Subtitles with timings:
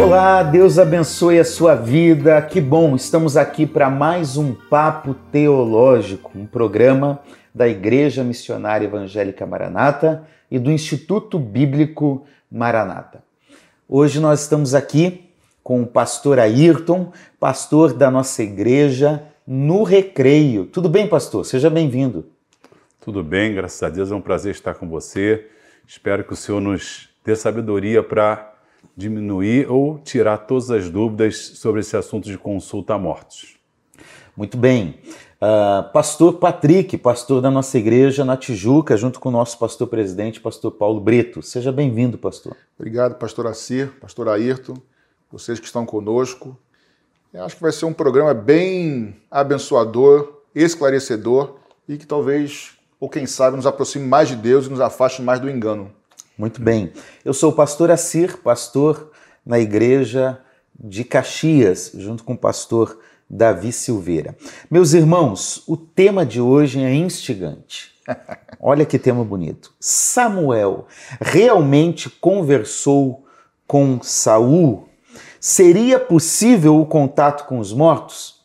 [0.00, 2.40] Olá, Deus abençoe a sua vida.
[2.40, 7.20] Que bom, estamos aqui para mais um Papo Teológico, um programa
[7.52, 13.24] da Igreja Missionária Evangélica Maranata e do Instituto Bíblico Maranata.
[13.88, 15.30] Hoje nós estamos aqui
[15.64, 20.66] com o pastor Ayrton, pastor da nossa igreja no Recreio.
[20.66, 21.44] Tudo bem, pastor?
[21.44, 22.24] Seja bem-vindo.
[23.00, 25.48] Tudo bem, graças a Deus, é um prazer estar com você.
[25.86, 28.57] Espero que o Senhor nos dê sabedoria para
[28.98, 33.56] diminuir ou tirar todas as dúvidas sobre esse assunto de consulta a mortos.
[34.36, 34.98] Muito bem.
[35.40, 40.40] Uh, pastor Patrick, pastor da nossa igreja na Tijuca, junto com o nosso pastor presidente,
[40.40, 41.40] pastor Paulo Brito.
[41.42, 42.56] Seja bem-vindo, pastor.
[42.76, 44.74] Obrigado, pastor Acir, pastor Ayrton,
[45.30, 46.58] vocês que estão conosco.
[47.32, 51.54] Eu acho que vai ser um programa bem abençoador, esclarecedor
[51.88, 55.38] e que talvez, ou quem sabe, nos aproxime mais de Deus e nos afaste mais
[55.38, 55.92] do engano.
[56.38, 56.92] Muito bem.
[57.24, 59.10] Eu sou o pastor Acir, pastor
[59.44, 60.38] na igreja
[60.78, 64.36] de Caxias, junto com o pastor Davi Silveira.
[64.70, 67.92] Meus irmãos, o tema de hoje é instigante.
[68.60, 69.72] Olha que tema bonito.
[69.80, 70.86] Samuel
[71.20, 73.26] realmente conversou
[73.66, 74.88] com Saul?
[75.40, 78.38] Seria possível o contato com os mortos?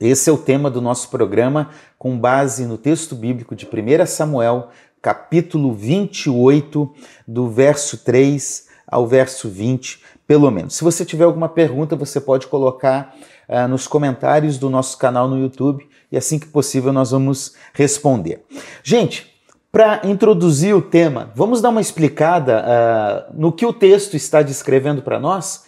[0.00, 4.68] Esse é o tema do nosso programa com base no texto bíblico de 1 Samuel,
[5.04, 6.90] capítulo 28,
[7.28, 10.76] do verso 3 ao verso 20, pelo menos.
[10.76, 13.14] Se você tiver alguma pergunta, você pode colocar
[13.46, 18.46] uh, nos comentários do nosso canal no YouTube e assim que possível nós vamos responder.
[18.82, 19.30] Gente,
[19.70, 25.02] para introduzir o tema, vamos dar uma explicada uh, no que o texto está descrevendo
[25.02, 25.66] para nós?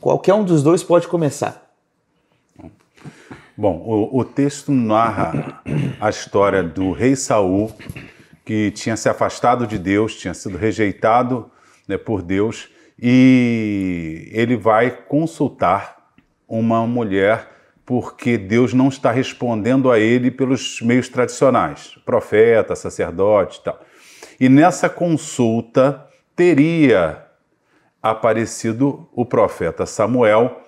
[0.00, 1.66] Qualquer um dos dois pode começar.
[3.58, 5.62] Bom, o, o, texto narra
[5.98, 7.72] a história do rei Saul,
[8.46, 11.50] que tinha se afastado de Deus, tinha sido rejeitado
[11.88, 16.12] né, por Deus, e ele vai consultar
[16.46, 17.48] uma mulher
[17.84, 23.80] porque Deus não está respondendo a ele pelos meios tradicionais, profeta, sacerdote e tal.
[24.38, 26.06] E nessa consulta
[26.36, 27.26] teria
[28.00, 30.62] aparecido o profeta Samuel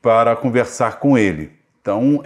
[0.00, 1.52] para conversar com ele.
[1.84, 2.22] Então,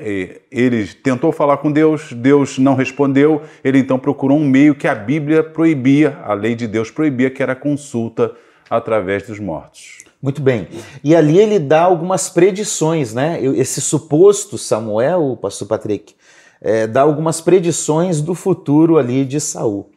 [0.52, 4.94] ele tentou falar com Deus, Deus não respondeu, ele então procurou um meio que a
[4.94, 8.36] Bíblia proibia, a lei de Deus proibia, que era a consulta
[8.70, 10.04] através dos mortos.
[10.22, 10.68] Muito bem.
[11.02, 13.42] E ali ele dá algumas predições, né?
[13.42, 16.14] Esse suposto Samuel, o pastor Patrick,
[16.60, 19.90] é, dá algumas predições do futuro ali de Saul.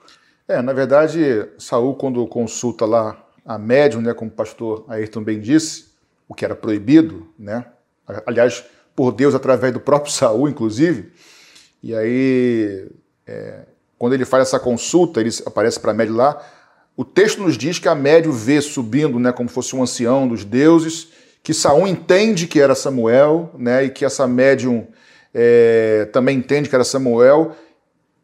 [0.47, 5.39] É, na verdade, Saul, quando consulta lá a médium, né, como o pastor Ayrton bem
[5.39, 5.91] disse,
[6.27, 7.63] o que era proibido, né?
[8.25, 8.65] Aliás,
[9.01, 11.11] por Deus, através do próprio Saul, inclusive.
[11.81, 12.87] E aí,
[13.25, 13.61] é,
[13.97, 16.39] quando ele faz essa consulta, ele aparece para a médium lá,
[16.95, 20.45] o texto nos diz que a médio vê subindo, né, como fosse um ancião dos
[20.45, 21.07] deuses,
[21.41, 24.85] que Saul entende que era Samuel, né, e que essa médium
[25.33, 27.55] é, também entende que era Samuel.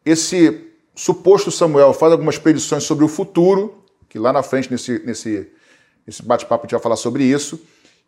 [0.06, 0.64] Esse
[0.94, 5.50] suposto Samuel faz algumas predições sobre o futuro, que lá na frente, nesse, nesse,
[6.06, 7.60] nesse bate-papo, a gente vai falar sobre isso,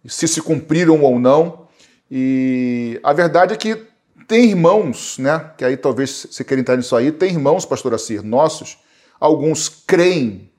[0.07, 1.69] se se cumpriram ou não.
[2.11, 3.87] E a verdade é que
[4.27, 8.23] tem irmãos, né, que aí talvez você queira entrar nisso aí, tem irmãos, pastor Assir,
[8.23, 8.79] nossos,
[9.19, 10.51] alguns creem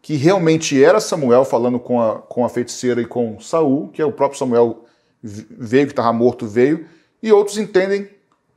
[0.00, 4.04] que realmente era Samuel falando com a, com a feiticeira e com Saul, que é
[4.04, 4.84] o próprio Samuel
[5.22, 6.86] veio, que estava morto, veio,
[7.22, 8.08] e outros entendem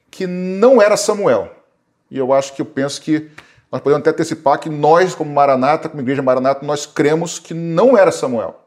[0.09, 1.51] que não era Samuel.
[2.09, 3.29] E eu acho que eu penso que
[3.71, 7.97] nós podemos até antecipar que nós, como Maranata, como Igreja Maranata, nós cremos que não
[7.97, 8.64] era Samuel.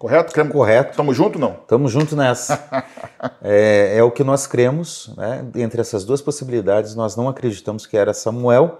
[0.00, 0.32] Correto?
[0.32, 0.54] Cremos?
[0.54, 0.92] Correto.
[0.92, 1.58] Estamos juntos não?
[1.60, 2.58] Estamos juntos nessa.
[3.44, 5.12] é, é, o que nós cremos.
[5.14, 5.44] Né?
[5.56, 8.78] Entre essas duas possibilidades, nós não acreditamos que era Samuel,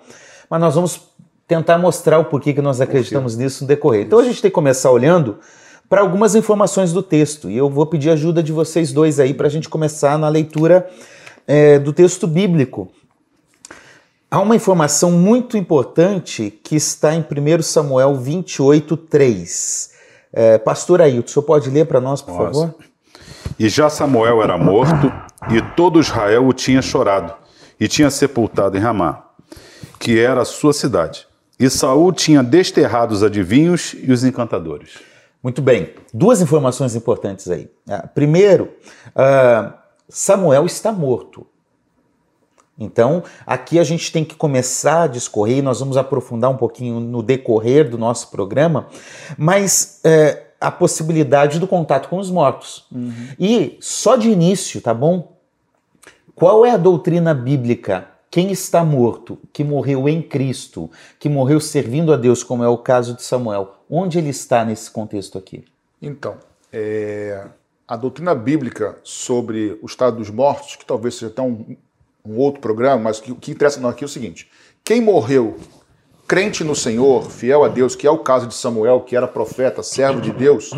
[0.49, 0.99] mas nós vamos
[1.47, 4.07] tentar mostrar o porquê que nós acreditamos nisso no decorrer.
[4.07, 5.39] Então a gente tem que começar olhando
[5.91, 9.47] para algumas informações do texto e eu vou pedir ajuda de vocês dois aí para
[9.47, 10.89] a gente começar na leitura
[11.47, 12.89] é, do texto bíblico.
[14.31, 20.00] Há uma informação muito importante que está em 1 Samuel 28, 3.
[20.33, 22.61] É, Pastor Ailton, o senhor pode ler para nós, por Nossa.
[22.61, 22.75] favor?
[23.59, 25.13] E já Samuel era morto,
[25.51, 27.35] e todo Israel o tinha chorado,
[27.79, 29.25] e tinha sepultado em Ramá,
[29.99, 31.27] que era a sua cidade.
[31.59, 34.99] E Saul tinha desterrado os adivinhos e os encantadores.
[35.43, 35.95] Muito bem.
[36.13, 37.71] Duas informações importantes aí.
[37.89, 38.71] Ah, primeiro,
[39.09, 39.73] uh,
[40.09, 41.47] Samuel está morto.
[42.81, 46.99] Então, aqui a gente tem que começar a discorrer, e nós vamos aprofundar um pouquinho
[46.99, 48.89] no decorrer do nosso programa,
[49.37, 52.87] mas é, a possibilidade do contato com os mortos.
[52.91, 53.13] Uhum.
[53.39, 55.37] E só de início, tá bom?
[56.35, 60.89] Qual é a doutrina bíblica quem está morto, que morreu em Cristo,
[61.19, 64.89] que morreu servindo a Deus, como é o caso de Samuel, onde ele está nesse
[64.89, 65.65] contexto aqui?
[66.01, 66.37] Então,
[66.73, 67.45] é,
[67.89, 71.77] a doutrina bíblica sobre o estado dos mortos, que talvez seja até um,
[72.25, 74.51] um outro programa, mas o que, interessa aqui é o seguinte:
[74.85, 75.57] quem morreu
[76.27, 79.83] crente no Senhor, fiel a Deus, que é o caso de Samuel, que era profeta,
[79.83, 80.71] servo de Deus,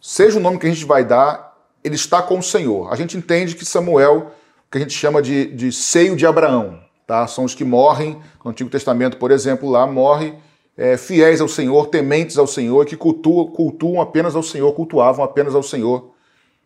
[0.00, 2.92] seja o nome que a gente vai dar, ele está com o Senhor.
[2.92, 4.32] A gente entende que Samuel,
[4.70, 7.26] que a gente chama de, de seio de Abraão, tá?
[7.26, 10.34] São os que morrem no Antigo Testamento, por exemplo, lá morre
[10.76, 15.54] é, fiéis ao Senhor, tementes ao Senhor, que cultuam, cultuam apenas ao Senhor, cultuavam apenas
[15.54, 16.12] ao Senhor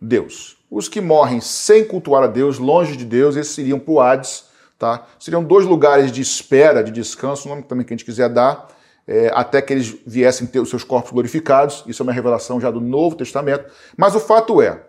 [0.00, 0.57] Deus.
[0.70, 4.44] Os que morrem sem cultuar a Deus, longe de Deus, esses iriam para o Hades,
[4.78, 5.06] tá?
[5.18, 8.68] Seriam dois lugares de espera, de descanso, o nome também que a gente quiser dar,
[9.06, 11.82] é, até que eles viessem ter os seus corpos glorificados.
[11.86, 13.64] Isso é uma revelação já do Novo Testamento.
[13.96, 14.82] Mas o fato é,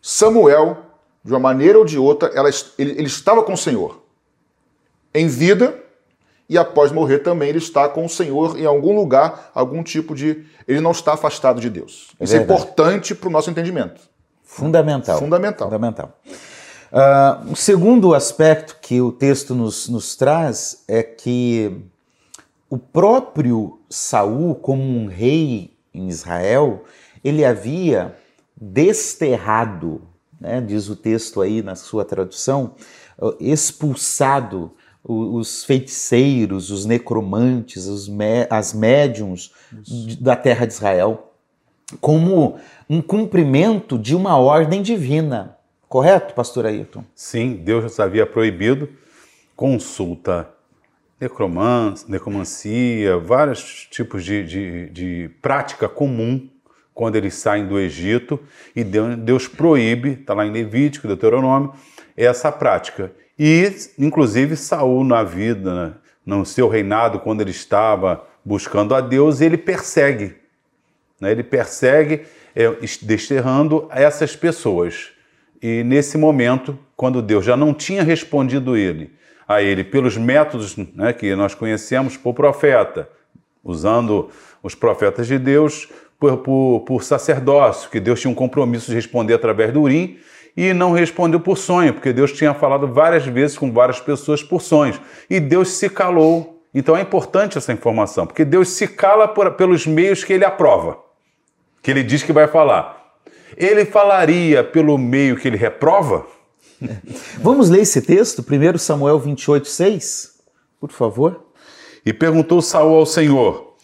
[0.00, 0.78] Samuel,
[1.22, 4.02] de uma maneira ou de outra, ela, ele, ele estava com o Senhor.
[5.12, 5.78] Em vida,
[6.48, 10.44] e após morrer também ele está com o Senhor em algum lugar, algum tipo de.
[10.66, 12.08] Ele não está afastado de Deus.
[12.18, 14.09] É Isso é importante para o nosso entendimento.
[14.50, 15.18] Fundamental.
[15.18, 15.68] Fundamental.
[15.68, 16.20] Fundamental.
[16.92, 21.84] Uh, o segundo aspecto que o texto nos, nos traz é que
[22.68, 26.84] o próprio Saul, como um rei em Israel,
[27.22, 28.16] ele havia
[28.60, 30.02] desterrado,
[30.40, 32.74] né, diz o texto aí na sua tradução,
[33.38, 34.72] expulsado
[35.04, 38.10] os feiticeiros, os necromantes, os
[38.50, 39.52] as médiums
[40.20, 41.30] da terra de Israel,
[42.00, 42.58] como
[42.90, 45.56] um cumprimento de uma ordem divina.
[45.88, 47.04] Correto, pastor Ayrton?
[47.14, 48.88] Sim, Deus havia proibido
[49.54, 50.50] consulta
[52.08, 56.48] necromancia, vários tipos de, de, de prática comum
[56.92, 58.40] quando eles saem do Egito
[58.74, 61.72] e Deus proíbe, está lá em Levítico, Deuteronômio,
[62.16, 63.12] essa prática.
[63.38, 65.96] E, inclusive, Saul na vida,
[66.26, 70.34] no seu reinado, quando ele estava buscando a Deus, ele persegue.
[71.20, 72.22] Né, ele persegue,
[73.02, 75.10] desterrando essas pessoas.
[75.62, 79.12] E nesse momento, quando Deus já não tinha respondido ele,
[79.46, 83.08] a ele pelos métodos né, que nós conhecemos por profeta,
[83.64, 84.30] usando
[84.62, 85.88] os profetas de Deus
[86.18, 90.18] por, por, por, sacerdócio, que Deus tinha um compromisso de responder através do Urim,
[90.56, 94.60] e não respondeu por sonho, porque Deus tinha falado várias vezes com várias pessoas por
[94.60, 96.62] sonhos, e Deus se calou.
[96.74, 100.98] Então é importante essa informação, porque Deus se cala por, pelos meios que ele aprova,
[101.82, 103.00] que ele diz que vai falar
[103.56, 106.26] ele falaria pelo meio que ele reprova?
[107.40, 110.40] Vamos ler esse texto, 1 Samuel 28, 6,
[110.80, 111.44] por favor.
[112.04, 113.74] E perguntou Saul ao Senhor,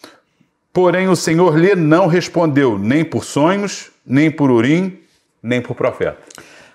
[0.73, 4.99] porém o Senhor lhe não respondeu, nem por sonhos, nem por urim,
[5.43, 6.17] nem por profeta.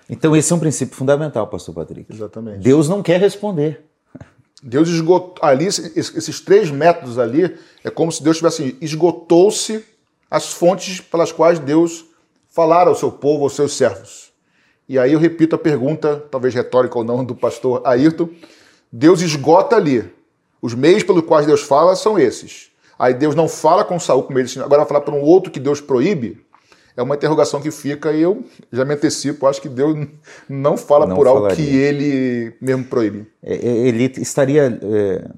[0.09, 2.13] Então esse é um princípio fundamental, pastor Patrick.
[2.13, 2.59] Exatamente.
[2.59, 3.81] Deus não quer responder.
[4.61, 7.53] Deus esgotou ali, esses três métodos ali,
[7.83, 9.83] é como se Deus tivesse esgotou-se
[10.33, 12.05] as fontes pelas quais Deus
[12.49, 14.33] falar ao seu povo, aos seus servos.
[14.89, 18.29] E aí eu repito a pergunta, talvez retórica ou não, do pastor Ayrton.
[18.91, 20.11] Deus esgota ali.
[20.59, 22.71] Os meios pelos quais Deus fala são esses.
[22.97, 25.59] Aí Deus não fala com Saul como ele agora vai falar para um outro que
[25.59, 26.43] Deus proíbe.
[26.97, 30.07] É uma interrogação que fica e eu já me antecipo, acho que Deus
[30.49, 31.49] não fala não por falaria.
[31.49, 33.27] algo que ele mesmo proíbe.
[33.43, 35.29] É, é, ele estaria é,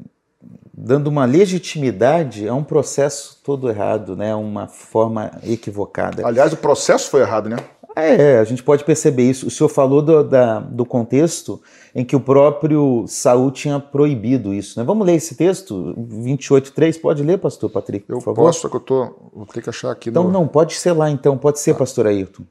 [0.78, 4.36] dando uma legitimidade a um processo todo errado, né?
[4.36, 6.26] uma forma equivocada.
[6.28, 7.58] Aliás, o processo foi errado, né?
[7.96, 9.48] É, a gente pode perceber isso.
[9.48, 11.62] O senhor falou do, da, do contexto
[11.94, 14.78] em que o próprio Saul tinha proibido isso.
[14.78, 14.86] Né?
[14.86, 17.00] Vamos ler esse texto, 28.3.
[17.00, 18.48] Pode ler, pastor Patrick, por eu favor?
[18.48, 20.10] posso, só que eu tô, vou ter que achar aqui.
[20.10, 20.32] Então, no...
[20.32, 21.80] não, pode ser lá então, pode ser, tá.
[21.80, 22.44] pastor Ayrton.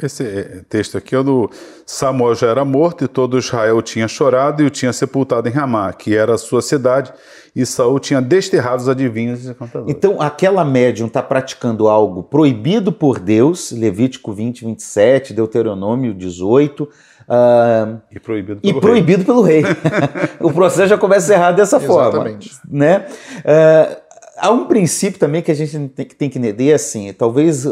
[0.00, 1.50] Esse é, texto aqui é do
[1.84, 5.92] Samuel já era morto e todo Israel tinha chorado e o tinha sepultado em Ramá,
[5.92, 7.12] que era a sua cidade,
[7.54, 9.94] e Saul tinha desterrado os adivinhos e contadores.
[9.94, 16.84] Então, aquela médium está praticando algo proibido por Deus, Levítico 20, 27, Deuteronômio 18.
[16.84, 18.80] Uh, e proibido pelo e rei.
[18.80, 19.62] Proibido pelo rei.
[20.40, 22.50] o processo já começa errado dessa Exatamente.
[22.50, 22.62] forma.
[22.70, 23.06] Né?
[23.38, 24.01] Uh,
[24.42, 27.12] há um princípio também que a gente tem, que entender assim.
[27.12, 27.64] Talvez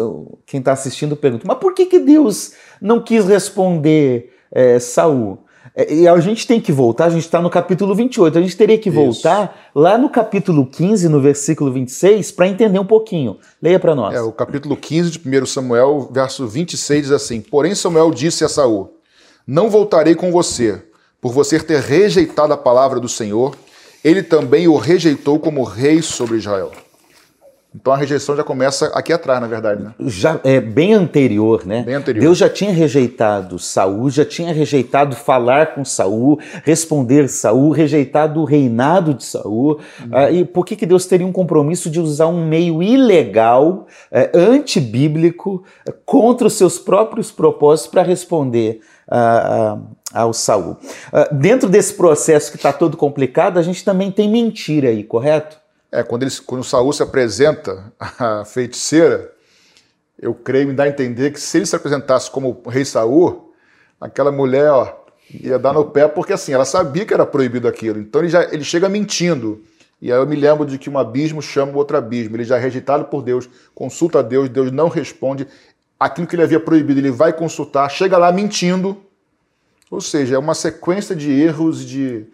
[0.46, 5.38] quem está assistindo pergunte, mas por que, que Deus não quis responder é, Saul?
[5.74, 8.56] É, e a gente tem que voltar, a gente está no capítulo 28, a gente
[8.56, 9.70] teria que voltar Isso.
[9.74, 13.38] lá no capítulo 15, no versículo 26, para entender um pouquinho.
[13.60, 14.14] Leia para nós.
[14.14, 18.48] É, o capítulo 15 de 1 Samuel, verso 26 diz assim: Porém Samuel disse a
[18.48, 18.94] Saul:
[19.46, 20.82] Não voltarei com você,
[21.20, 23.54] por você ter rejeitado a palavra do Senhor
[24.04, 26.72] ele também o rejeitou como rei sobre Israel.
[27.72, 29.94] Então a rejeição já começa aqui atrás, na verdade, né?
[30.00, 31.84] Já é bem anterior, né?
[31.84, 32.20] Bem anterior.
[32.20, 38.44] Deus já tinha rejeitado Saul, já tinha rejeitado falar com Saul, responder Saul, rejeitado o
[38.44, 39.78] reinado de Saul.
[40.00, 40.08] Uhum.
[40.10, 44.32] Ah, e por que, que Deus teria um compromisso de usar um meio ilegal, eh,
[44.34, 45.62] antibíblico,
[46.04, 49.78] contra os seus próprios propósitos para responder ah,
[50.12, 50.76] ao Saul?
[51.12, 55.58] Ah, dentro desse processo que está todo complicado, a gente também tem mentira aí, correto?
[55.92, 59.32] É, quando, eles, quando o Saul se apresenta à feiticeira,
[60.20, 63.52] eu creio me dá a entender que se ele se apresentasse como rei Saul,
[64.00, 67.98] aquela mulher ó, ia dar no pé, porque assim, ela sabia que era proibido aquilo.
[67.98, 69.62] Então ele, já, ele chega mentindo.
[70.00, 72.36] E aí eu me lembro de que um abismo chama o outro abismo.
[72.36, 75.46] Ele já é rejeitado por Deus, consulta a Deus, Deus não responde.
[75.98, 78.96] Aquilo que ele havia proibido, ele vai consultar, chega lá mentindo.
[79.90, 82.26] Ou seja, é uma sequência de erros, de,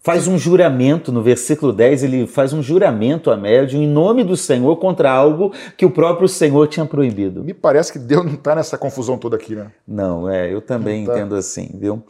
[0.00, 4.36] faz um juramento, no versículo 10, ele faz um juramento a médium em nome do
[4.36, 7.44] Senhor contra algo que o próprio Senhor tinha proibido.
[7.44, 9.70] Me parece que Deus não está nessa confusão toda aqui, né?
[9.86, 11.12] Não, é, eu também tá.
[11.12, 12.02] entendo assim, viu?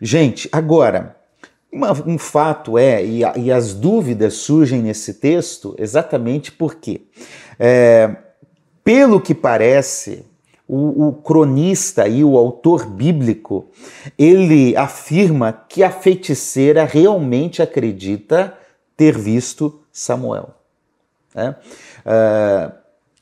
[0.00, 1.16] Gente, agora,
[1.72, 7.02] uma, um fato é, e, e, as dúvidas surgem nesse texto exatamente porque,
[7.58, 8.14] é,
[8.84, 10.24] pelo que parece,
[10.66, 13.66] o, o, cronista e o autor bíblico,
[14.18, 18.56] ele afirma que a feiticeira realmente acredita
[18.96, 20.50] ter visto Samuel.
[21.34, 21.54] Né?
[22.06, 22.72] Uh,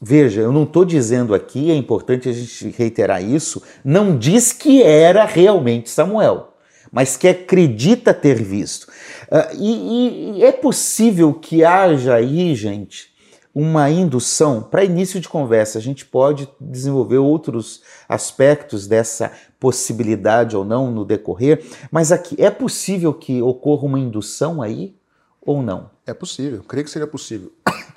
[0.00, 4.82] veja, eu não estou dizendo aqui, é importante a gente reiterar isso, não diz que
[4.82, 6.54] era realmente Samuel,
[6.92, 8.84] mas que acredita ter visto.
[9.30, 13.09] Uh, e, e é possível que haja aí, gente,
[13.54, 15.78] uma indução para início de conversa.
[15.78, 22.50] A gente pode desenvolver outros aspectos dessa possibilidade ou não no decorrer, mas aqui é
[22.50, 24.96] possível que ocorra uma indução aí
[25.40, 25.90] ou não?
[26.06, 27.52] É possível, creio que seria possível.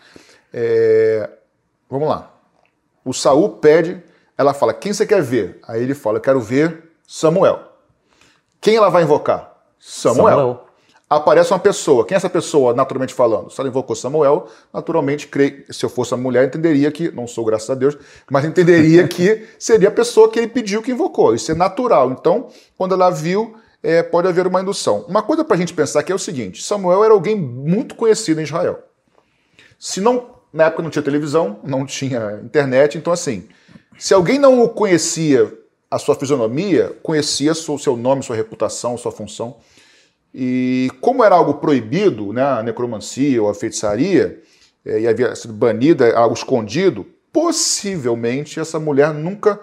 [0.56, 1.28] É...
[1.90, 2.32] Vamos lá.
[3.04, 4.04] O Saul pede,
[4.38, 5.60] ela fala: Quem você quer ver?
[5.68, 7.60] Aí ele fala: Quero ver Samuel.
[8.62, 9.64] Quem ela vai invocar?
[9.80, 10.36] Samuel.
[10.38, 10.68] Samuel
[11.18, 12.06] aparece uma pessoa.
[12.06, 13.50] Quem é essa pessoa, naturalmente falando?
[13.50, 17.44] Se ela invocou Samuel, naturalmente, creio, se eu fosse uma mulher, entenderia que, não sou
[17.46, 17.98] graças a Deus,
[18.30, 21.34] mas entenderia que seria a pessoa que ele pediu que invocou.
[21.34, 22.12] Isso é natural.
[22.12, 25.06] Então, quando ela viu, é, pode haver uma indução.
[25.08, 28.40] Uma coisa para a gente pensar aqui é o seguinte: Samuel era alguém muito conhecido
[28.40, 28.80] em Israel.
[29.78, 33.48] Se não, na época não tinha televisão, não tinha internet, então assim,
[33.98, 35.52] se alguém não o conhecia
[35.92, 39.58] a sua fisionomia, conhecia o seu nome, sua reputação, sua função.
[40.34, 44.42] E como era algo proibido, né, a necromancia ou a feitiçaria,
[44.86, 49.60] é, e havia sido banida, algo escondido, possivelmente essa mulher nunca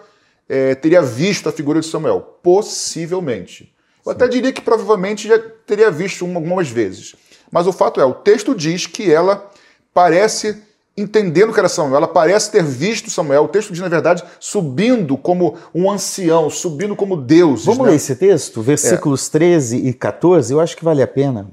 [0.49, 2.21] é, teria visto a figura de Samuel.
[2.43, 3.75] Possivelmente.
[4.05, 7.15] Eu até diria que provavelmente já teria visto algumas vezes.
[7.50, 9.50] Mas o fato é, o texto diz que ela
[9.93, 10.62] parece
[11.00, 11.97] entendendo que era Samuel.
[11.97, 13.45] Ela parece ter visto Samuel.
[13.45, 17.64] O texto diz, na verdade, subindo como um ancião, subindo como Deus.
[17.64, 17.90] Vamos né?
[17.90, 19.30] ler esse texto, versículos é.
[19.33, 21.50] 13 e 14, eu acho que vale a pena.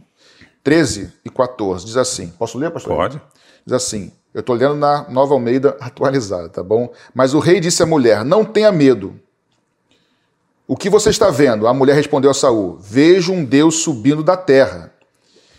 [0.63, 2.27] 13 e 14, diz assim.
[2.37, 2.95] Posso ler, pastor?
[2.95, 3.21] Pode.
[3.65, 4.11] Diz assim.
[4.33, 6.91] Eu estou lendo na Nova Almeida atualizada, tá bom?
[7.13, 9.15] Mas o rei disse à mulher: Não tenha medo.
[10.67, 11.65] O que você está vendo?
[11.65, 14.93] A mulher respondeu a Saul: Vejo um Deus subindo da terra.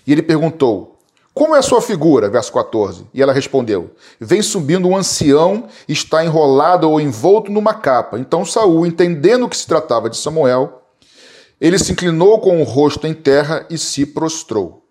[0.07, 0.98] E ele perguntou:
[1.38, 2.28] como é a sua figura?
[2.28, 3.07] Verso 14.
[3.14, 8.18] E ela respondeu: Vem subindo um ancião, está enrolado ou envolto numa capa.
[8.18, 10.83] Então Saul, entendendo que se tratava de Samuel,
[11.61, 14.85] ele se inclinou com o rosto em terra e se prostrou.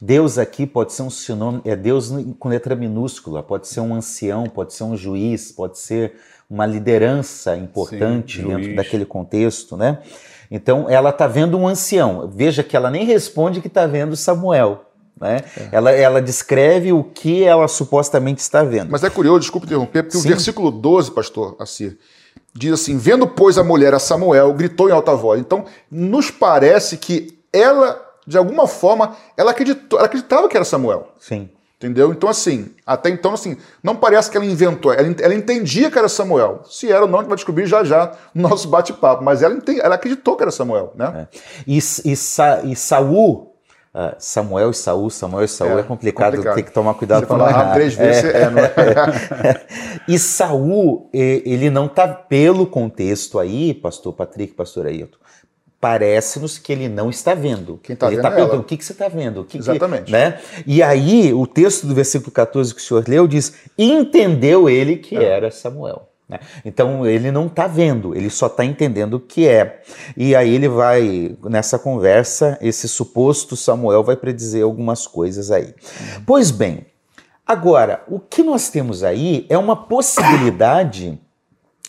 [0.00, 4.44] Deus aqui pode ser um sinônimo, é Deus com letra minúscula, pode ser um ancião,
[4.44, 6.14] pode ser um juiz, pode ser
[6.48, 8.76] uma liderança importante Sim, dentro juiz.
[8.76, 9.98] daquele contexto, né?
[10.50, 12.26] Então ela está vendo um ancião.
[12.34, 14.86] Veja que ela nem responde que está vendo Samuel.
[15.20, 15.42] Né?
[15.56, 15.68] É.
[15.70, 18.90] Ela, ela descreve o que ela supostamente está vendo.
[18.90, 20.26] Mas é curioso, desculpe interromper, porque Sim.
[20.26, 21.98] o versículo 12, pastor Assir,
[22.54, 25.38] diz assim: Vendo, pois, a mulher a Samuel, gritou em alta voz.
[25.38, 31.08] Então, nos parece que ela, de alguma forma, ela, acreditou, ela acreditava que era Samuel.
[31.18, 31.50] Sim.
[31.76, 32.12] Entendeu?
[32.12, 36.10] Então, assim, até então, assim, não parece que ela inventou, ela, ela entendia que era
[36.10, 36.60] Samuel.
[36.68, 39.24] Se era ou não, a gente vai descobrir já já no nosso bate-papo.
[39.24, 41.26] Mas ela, ela acreditou que era Samuel, né?
[41.32, 41.38] É.
[41.66, 43.49] E, e, Sa, e Saul
[43.92, 47.26] Uh, Samuel e Saul, Samuel e Saul é, é complicado, complicado, tem que tomar cuidado
[47.26, 47.74] para não errar.
[47.74, 48.42] três vezes é.
[48.42, 49.66] é, não é?
[50.06, 55.18] e Saul, ele não está pelo contexto aí, pastor Patrick, pastor Ailton,
[55.80, 57.80] parece-nos que ele não está vendo.
[57.82, 59.44] Quem está vendo está é perguntando, o que, que você está vendo?
[59.44, 60.04] Que Exatamente.
[60.04, 60.38] Que, né?
[60.66, 65.16] E aí, o texto do versículo 14 que o senhor leu diz, entendeu ele que
[65.16, 65.24] é.
[65.24, 66.09] era Samuel.
[66.30, 66.38] Né?
[66.64, 69.82] Então ele não está vendo, ele só está entendendo o que é.
[70.16, 75.74] E aí ele vai, nessa conversa, esse suposto Samuel vai predizer algumas coisas aí.
[76.24, 76.86] Pois bem,
[77.50, 81.18] Agora, o que nós temos aí é uma possibilidade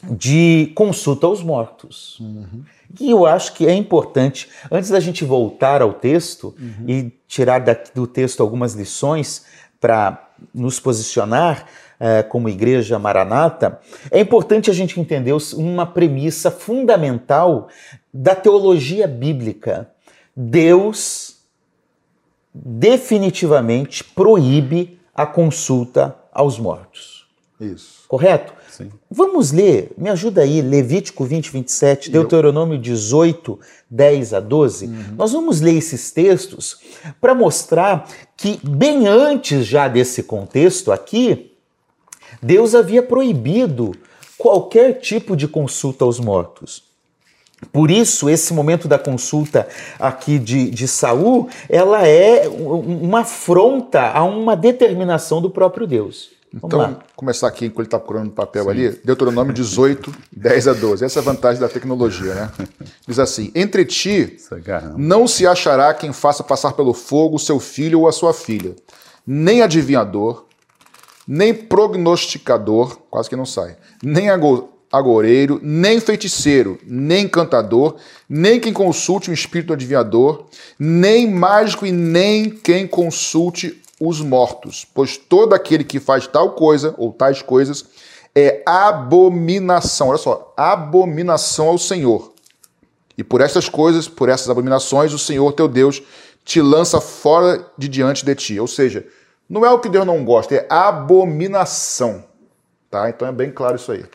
[0.10, 2.19] de consulta aos mortos.
[2.19, 2.63] Uhum.
[3.00, 6.89] E eu acho que é importante, antes da gente voltar ao texto uhum.
[6.89, 9.45] e tirar do texto algumas lições
[9.79, 11.67] para nos posicionar
[12.29, 13.79] como igreja maranata,
[14.10, 17.67] é importante a gente entender uma premissa fundamental
[18.13, 19.89] da teologia bíblica.
[20.36, 21.41] Deus
[22.53, 27.27] definitivamente proíbe a consulta aos mortos.
[27.60, 28.05] Isso.
[28.08, 28.53] Correto?
[28.70, 28.89] Sim.
[29.10, 34.86] Vamos ler, me ajuda aí, Levítico 20, 27, e Deuteronômio 18, 10 a 12.
[34.86, 35.03] Uhum.
[35.17, 36.79] Nós vamos ler esses textos
[37.20, 41.50] para mostrar que, bem antes já desse contexto aqui,
[42.42, 43.94] Deus havia proibido
[44.38, 46.84] qualquer tipo de consulta aos mortos.
[47.72, 49.68] Por isso, esse momento da consulta
[50.00, 56.32] aqui de, de Saul, ela é uma afronta a uma determinação do próprio Deus.
[56.54, 57.00] Vamos então, lá.
[57.16, 58.70] começar aqui, enquanto ele está procurando papel Sim.
[58.70, 61.06] ali, Deuteronômio 18, 10 a 12.
[61.06, 62.52] Essa é a vantagem da tecnologia, né?
[63.08, 64.38] Diz assim: Entre ti
[64.98, 68.76] não se achará quem faça passar pelo fogo seu filho ou a sua filha,
[69.26, 70.46] nem adivinhador,
[71.28, 74.28] nem prognosticador, quase que não sai, nem
[74.92, 77.96] agoreiro, nem feiticeiro, nem cantador,
[78.28, 80.46] nem quem consulte um espírito adivinhador,
[80.78, 86.96] nem mágico e nem quem consulte os mortos, pois todo aquele que faz tal coisa
[86.98, 87.86] ou tais coisas
[88.34, 90.10] é abominação.
[90.10, 92.32] Olha só, abominação ao Senhor.
[93.18, 96.01] E por estas coisas, por essas abominações, o Senhor teu Deus
[96.44, 98.60] te lança fora de diante de ti.
[98.60, 99.06] Ou seja,
[99.51, 102.24] não é o que Deus não gosta, é abominação.
[102.89, 103.10] Tá?
[103.10, 104.05] Então é bem claro isso aí.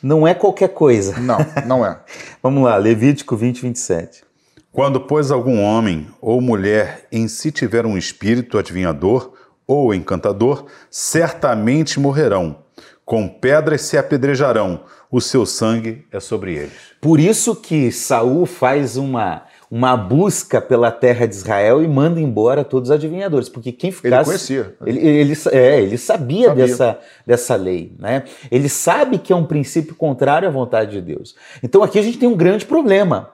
[0.00, 1.18] Não é qualquer coisa.
[1.18, 1.98] Não, não é.
[2.40, 4.22] Vamos lá, Levítico 20, 27.
[4.70, 9.32] Quando, pois, algum homem ou mulher em si tiver um espírito adivinhador
[9.66, 12.58] ou encantador, certamente morrerão.
[13.04, 16.74] Com pedras se apedrejarão, o seu sangue é sobre eles.
[17.00, 22.64] Por isso que Saul faz uma, uma busca pela terra de Israel e manda embora
[22.64, 24.30] todos os adivinhadores, porque quem ficasse...
[24.52, 24.76] Ele conhecia.
[24.84, 28.24] Ele, ele, é, ele sabia, sabia, Dessa, dessa lei, né?
[28.50, 31.34] Ele sabe que é um princípio contrário à vontade de Deus.
[31.62, 33.30] Então aqui a gente tem um grande problema,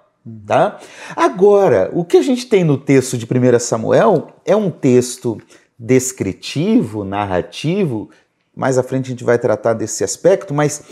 [0.47, 0.79] Tá?
[1.17, 5.37] Agora, o que a gente tem no texto de 1 Samuel é um texto
[5.77, 8.09] descritivo, narrativo,
[8.55, 10.83] mais à frente a gente vai tratar desse aspecto, mas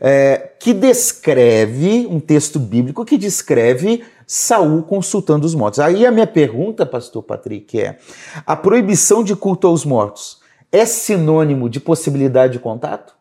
[0.00, 5.80] é, que descreve, um texto bíblico que descreve Saul consultando os mortos.
[5.80, 7.98] Aí a minha pergunta, pastor Patrick, é:
[8.46, 13.16] a proibição de culto aos mortos é sinônimo de possibilidade de contato?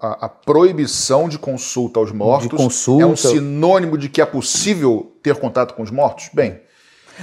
[0.00, 3.02] a, a, proibição de consulta aos mortos consulta.
[3.02, 6.30] é um sinônimo de que é possível ter contato com os mortos?
[6.32, 6.60] Bem.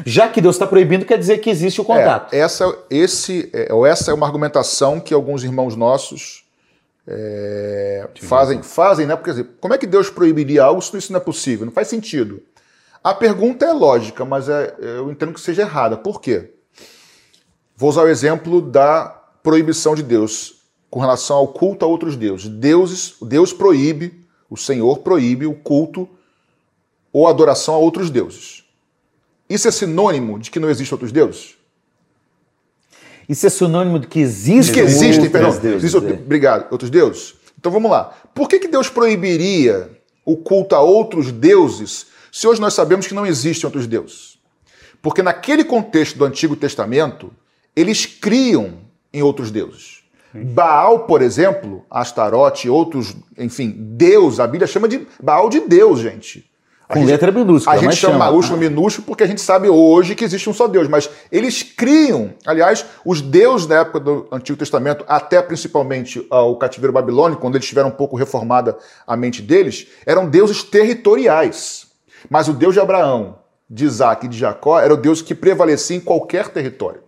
[0.05, 2.33] Já que Deus está proibindo, quer dizer que existe o contato.
[2.33, 6.44] É, essa, esse, é, essa é uma argumentação que alguns irmãos nossos
[7.07, 9.15] é, fazem, fazem, né?
[9.15, 11.65] Porque dizer, como é que Deus proibiria algo se isso não é possível?
[11.65, 12.41] Não faz sentido.
[13.03, 15.95] A pergunta é lógica, mas é, eu entendo que seja errada.
[15.95, 16.53] Por quê?
[17.75, 19.09] Vou usar o exemplo da
[19.43, 22.47] proibição de Deus com relação ao culto a outros deuses.
[22.47, 26.09] Deuses, Deus proíbe, o Senhor proíbe o culto
[27.13, 28.63] ou adoração a outros deuses.
[29.47, 31.54] Isso é sinônimo de que não existem outros deuses?
[33.27, 35.95] Isso é sinônimo de que existem, que existem perdão, deuses.
[35.95, 36.13] Existe, é.
[36.13, 37.35] Obrigado, outros deuses.
[37.59, 38.15] Então vamos lá.
[38.33, 39.89] Por que, que Deus proibiria
[40.23, 44.37] o culto a outros deuses se hoje nós sabemos que não existem outros deuses?
[45.01, 47.31] Porque naquele contexto do Antigo Testamento,
[47.75, 48.79] eles criam
[49.13, 50.03] em outros deuses.
[50.33, 55.99] Baal, por exemplo, Astarote e outros, enfim, Deus, a Bíblia chama de Baal de Deus,
[56.01, 56.45] gente.
[56.87, 57.75] Com gente, letra minúscula.
[57.75, 60.67] A gente chama, chama maiúsculo, minúsculo, porque a gente sabe hoje que existe um só
[60.67, 60.87] Deus.
[60.87, 66.93] Mas eles criam, aliás, os deuses da época do Antigo Testamento, até principalmente o cativeiro
[66.93, 71.87] babilônico, quando eles tiveram um pouco reformada a mente deles, eram deuses territoriais.
[72.29, 75.97] Mas o Deus de Abraão, de Isaac e de Jacó era o Deus que prevalecia
[75.97, 77.01] em qualquer território.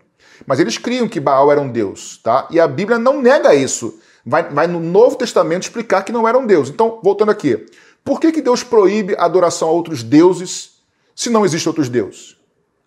[0.46, 2.48] Mas eles criam que Baal era um deus, tá?
[2.52, 4.00] E a Bíblia não nega isso.
[4.26, 6.70] Vai, vai no Novo Testamento explicar que não era um deus.
[6.70, 7.66] Então, voltando aqui.
[8.08, 10.78] Por que, que Deus proíbe a adoração a outros deuses
[11.13, 12.38] se não existem outros deuses?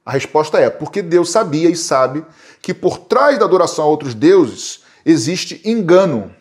[0.02, 2.24] A resposta é porque Deus sabia e sabe
[2.62, 6.35] que por trás da adoração a outros deuses existe engano.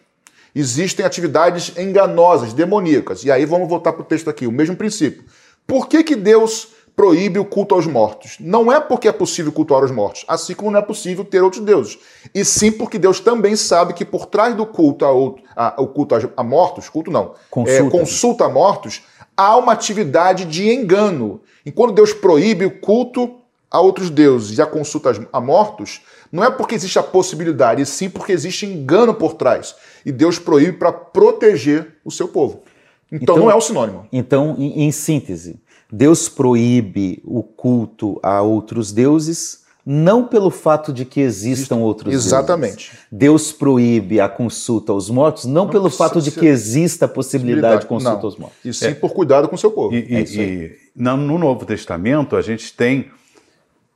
[0.56, 3.26] Existem atividades enganosas, demoníacas.
[3.26, 5.26] E aí vamos voltar para o texto aqui, o mesmo princípio.
[5.68, 8.36] Por que, que Deus proíbe o culto aos mortos.
[8.42, 11.64] Não é porque é possível cultuar os mortos, assim como não é possível ter outros
[11.64, 11.98] deuses.
[12.36, 15.88] E sim porque Deus também sabe que por trás do culto a, outro, a, o
[15.88, 17.72] culto a, mortos, culto não, consulta.
[17.72, 19.02] É, consulta a mortos,
[19.38, 21.40] há uma atividade de engano.
[21.66, 23.34] Enquanto Deus proíbe o culto
[23.72, 27.86] a outros deuses e a consulta a mortos, não é porque existe a possibilidade, e
[27.86, 29.74] sim porque existe engano por trás.
[30.06, 32.62] E Deus proíbe para proteger o seu povo.
[33.10, 34.06] Então, então, não é o sinônimo.
[34.12, 39.60] Então, em, em síntese, Deus proíbe o culto a outros deuses
[39.92, 42.92] não pelo fato de que existam outros Exatamente.
[42.92, 43.08] deuses.
[43.12, 47.82] Deus proíbe a consulta aos mortos, não, não pelo fato de que exista a possibilidade
[47.82, 48.26] de consulta não.
[48.26, 48.60] aos mortos.
[48.64, 48.94] E sim é.
[48.94, 49.96] por cuidado com o seu povo.
[49.96, 53.10] E, é e no Novo Testamento, a gente tem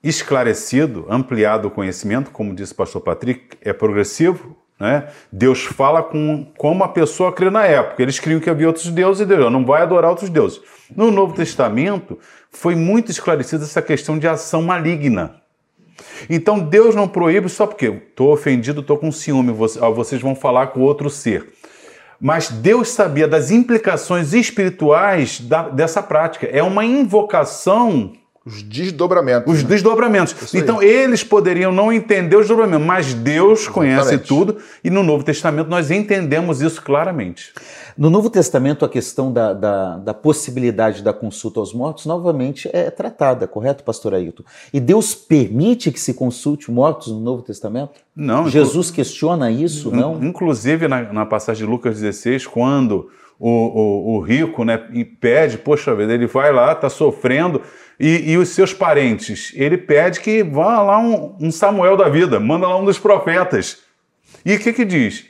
[0.03, 4.57] esclarecido, ampliado o conhecimento, como disse o pastor Patrick, é progressivo.
[4.79, 5.07] Né?
[5.31, 8.01] Deus fala com como a pessoa crê na época.
[8.01, 10.61] Eles criam que havia outros deuses e Deus não vai adorar outros deuses.
[10.95, 12.19] No Novo Testamento,
[12.51, 15.41] foi muito esclarecida essa questão de ação maligna.
[16.29, 20.81] Então Deus não proíbe só porque estou ofendido, estou com ciúme, vocês vão falar com
[20.81, 21.53] outro ser.
[22.19, 26.47] Mas Deus sabia das implicações espirituais da, dessa prática.
[26.47, 28.13] É uma invocação
[28.45, 29.53] os desdobramentos.
[29.53, 29.69] Os né?
[29.69, 30.53] desdobramentos.
[30.53, 33.73] Então, eles poderiam não entender os desdobramentos, mas Deus Exatamente.
[33.73, 37.53] conhece tudo e no Novo Testamento nós entendemos isso claramente.
[37.97, 42.89] No Novo Testamento, a questão da, da, da possibilidade da consulta aos mortos novamente é
[42.91, 44.43] tratada, correto, pastor Ailton?
[44.73, 48.01] E Deus permite que se consulte mortos no Novo Testamento?
[48.15, 48.49] Não.
[48.49, 48.95] Jesus inclu...
[48.95, 50.21] questiona isso, não?
[50.21, 54.77] Inclusive, na, na passagem de Lucas 16, quando o, o, o, rico né,
[55.19, 57.61] pede, poxa vida, ele vai lá, está sofrendo,
[57.99, 62.39] e, e, os seus parentes, ele pede que vá lá um, um, Samuel da vida,
[62.39, 63.83] manda lá um dos profetas.
[64.45, 65.25] E o que que diz?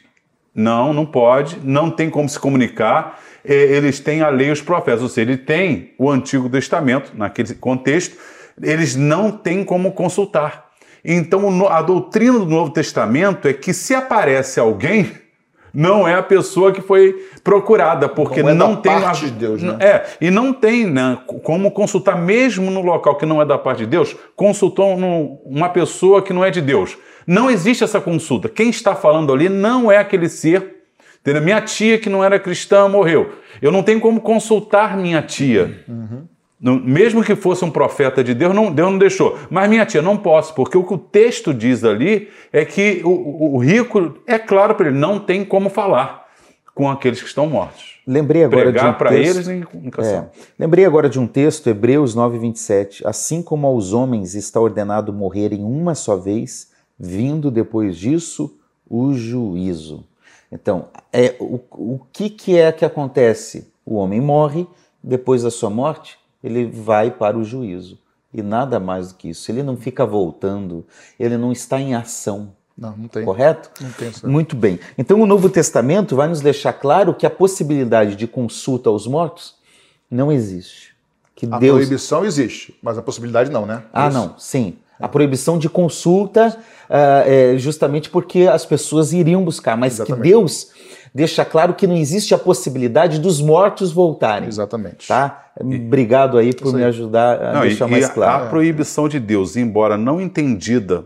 [0.55, 5.01] Não, não pode, não tem como se comunicar, eles têm a lei e os profetas,
[5.01, 8.17] ou seja, ele tem o Antigo Testamento, naquele contexto,
[8.61, 10.71] eles não têm como consultar.
[11.03, 15.11] Então, a doutrina do Novo Testamento é que se aparece alguém,
[15.73, 19.27] não é a pessoa que foi procurada, porque é não tem parte a...
[19.27, 19.77] de Deus, né?
[19.79, 23.79] É, e não tem né, como consultar mesmo no local que não é da parte
[23.79, 26.95] de Deus, consultou no, uma pessoa que não é de Deus.
[27.25, 28.49] Não existe essa consulta.
[28.49, 30.83] Quem está falando ali não é aquele ser.
[31.21, 31.41] Entendeu?
[31.41, 33.31] Minha tia que não era cristã morreu.
[33.61, 35.83] Eu não tenho como consultar minha tia.
[35.87, 36.27] Uhum.
[36.63, 39.37] Mesmo que fosse um profeta de Deus, não, Deus não deixou.
[39.49, 43.55] Mas minha tia, não posso, porque o que o texto diz ali é que o,
[43.55, 46.25] o rico, é claro para ele, não tem como falar
[46.73, 47.99] com aqueles que estão mortos.
[48.07, 50.13] Lembrei agora Pregar de um para texto, eles em comunicação.
[50.13, 53.05] É, lembrei agora de um texto, Hebreus 9, 27.
[53.05, 58.57] Assim como aos homens está ordenado morrerem uma só vez, vindo depois disso
[58.89, 60.05] o juízo.
[60.49, 63.71] Então, é, o, o que, que é que acontece?
[63.85, 64.65] O homem morre,
[65.03, 67.97] depois da sua morte, ele vai para o juízo.
[68.33, 69.51] E nada mais do que isso.
[69.51, 70.85] Ele não fica voltando,
[71.19, 72.51] ele não está em ação.
[72.75, 73.23] Não, não tem.
[73.23, 73.69] Correto?
[73.79, 74.11] Não tem.
[74.23, 74.79] Muito bem.
[74.97, 79.55] Então o Novo Testamento vai nos deixar claro que a possibilidade de consulta aos mortos
[80.09, 80.93] não existe.
[81.35, 81.77] Que a Deus...
[81.77, 83.83] proibição existe, mas a possibilidade não, né?
[83.93, 84.17] Ah, Isso.
[84.17, 84.77] não, sim.
[84.99, 86.55] A proibição de consulta
[86.89, 86.93] uh,
[87.27, 90.23] é justamente porque as pessoas iriam buscar, mas Exatamente.
[90.23, 90.71] que Deus
[91.13, 94.47] deixa claro que não existe a possibilidade dos mortos voltarem.
[94.47, 95.07] Exatamente.
[95.07, 95.51] Tá?
[95.59, 98.45] Obrigado aí por me ajudar a não, deixar e, mais claro.
[98.45, 101.05] A proibição de Deus, embora não entendida,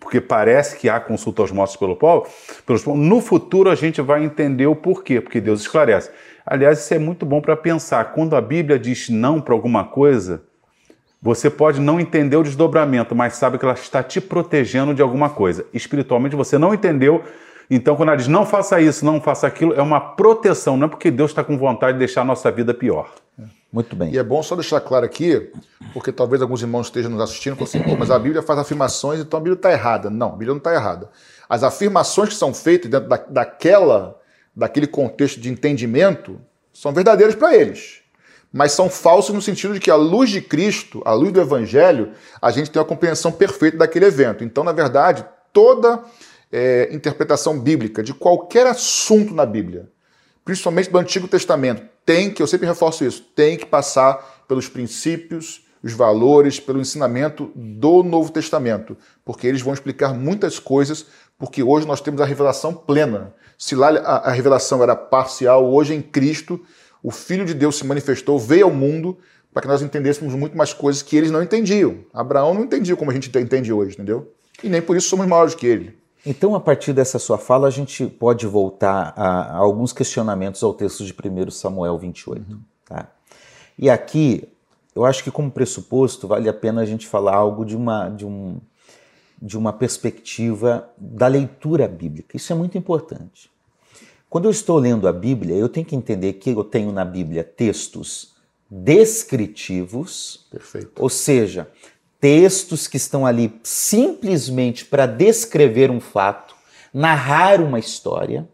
[0.00, 2.26] porque parece que há consulta aos mortos pelo povo,
[2.66, 6.10] pelos povos, no futuro a gente vai entender o porquê, porque Deus esclarece.
[6.44, 8.12] Aliás, isso é muito bom para pensar.
[8.12, 10.42] Quando a Bíblia diz não para alguma coisa,
[11.20, 15.28] você pode não entender o desdobramento, mas sabe que ela está te protegendo de alguma
[15.28, 15.66] coisa.
[15.74, 17.24] Espiritualmente você não entendeu,
[17.68, 20.88] então, quando ela diz não faça isso, não faça aquilo, é uma proteção, não é
[20.88, 23.10] porque Deus está com vontade de deixar a nossa vida pior.
[23.72, 24.12] Muito bem.
[24.12, 25.50] E é bom só deixar claro aqui,
[25.92, 29.38] porque talvez alguns irmãos estejam nos assistindo e assim, mas a Bíblia faz afirmações, então
[29.38, 30.08] a Bíblia está errada.
[30.08, 31.10] Não, a Bíblia não está errada.
[31.48, 34.18] As afirmações que são feitas dentro da, daquela,
[34.54, 36.40] daquele contexto de entendimento
[36.72, 38.00] são verdadeiras para eles.
[38.52, 42.12] Mas são falsas no sentido de que, à luz de Cristo, à luz do Evangelho,
[42.40, 44.44] a gente tem uma compreensão perfeita daquele evento.
[44.44, 46.02] Então, na verdade, toda
[46.50, 49.88] é, interpretação bíblica de qualquer assunto na Bíblia,
[50.44, 55.66] principalmente do Antigo Testamento, tem que, eu sempre reforço isso, tem que passar pelos princípios,
[55.82, 61.06] os valores, pelo ensinamento do Novo Testamento, porque eles vão explicar muitas coisas,
[61.38, 63.34] porque hoje nós temos a revelação plena.
[63.58, 66.60] Se lá a, a revelação era parcial, hoje em Cristo,
[67.02, 69.18] o Filho de Deus se manifestou, veio ao mundo
[69.52, 71.98] para que nós entendêssemos muito mais coisas que eles não entendiam.
[72.12, 74.34] Abraão não entendia como a gente entende hoje, entendeu?
[74.62, 75.96] E nem por isso somos maiores que ele.
[76.26, 80.74] Então, a partir dessa sua fala, a gente pode voltar a, a alguns questionamentos ao
[80.74, 82.52] texto de 1 Samuel 28.
[82.52, 82.60] Uhum.
[82.84, 83.08] Tá?
[83.78, 84.48] E aqui,
[84.94, 88.26] eu acho que como pressuposto, vale a pena a gente falar algo de uma, de
[88.26, 88.58] um,
[89.40, 92.36] de uma perspectiva da leitura bíblica.
[92.36, 93.48] Isso é muito importante.
[94.28, 97.44] Quando eu estou lendo a Bíblia, eu tenho que entender que eu tenho na Bíblia
[97.44, 98.34] textos
[98.68, 101.00] descritivos, Perfeito.
[101.00, 101.70] ou seja,
[102.26, 106.56] textos que estão ali simplesmente para descrever um fato,
[106.92, 108.48] narrar uma história,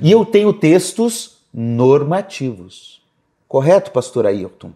[0.00, 3.02] e eu tenho textos normativos.
[3.48, 4.70] Correto, pastor Ailton?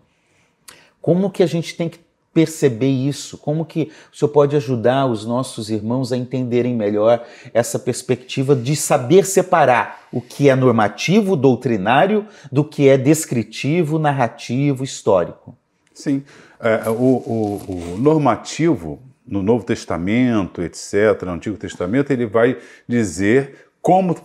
[1.01, 2.01] Como que a gente tem que
[2.35, 3.39] perceber isso?
[3.39, 7.25] Como que o senhor pode ajudar os nossos irmãos a entenderem melhor
[7.55, 14.83] essa perspectiva de saber separar o que é normativo, doutrinário, do que é descritivo, narrativo,
[14.83, 15.57] histórico?
[15.95, 16.25] Sim.
[16.63, 23.71] É, o, o, o, normativo, no Novo Testamento, etc., no Antigo Testamento, ele vai dizer
[23.81, 24.17] como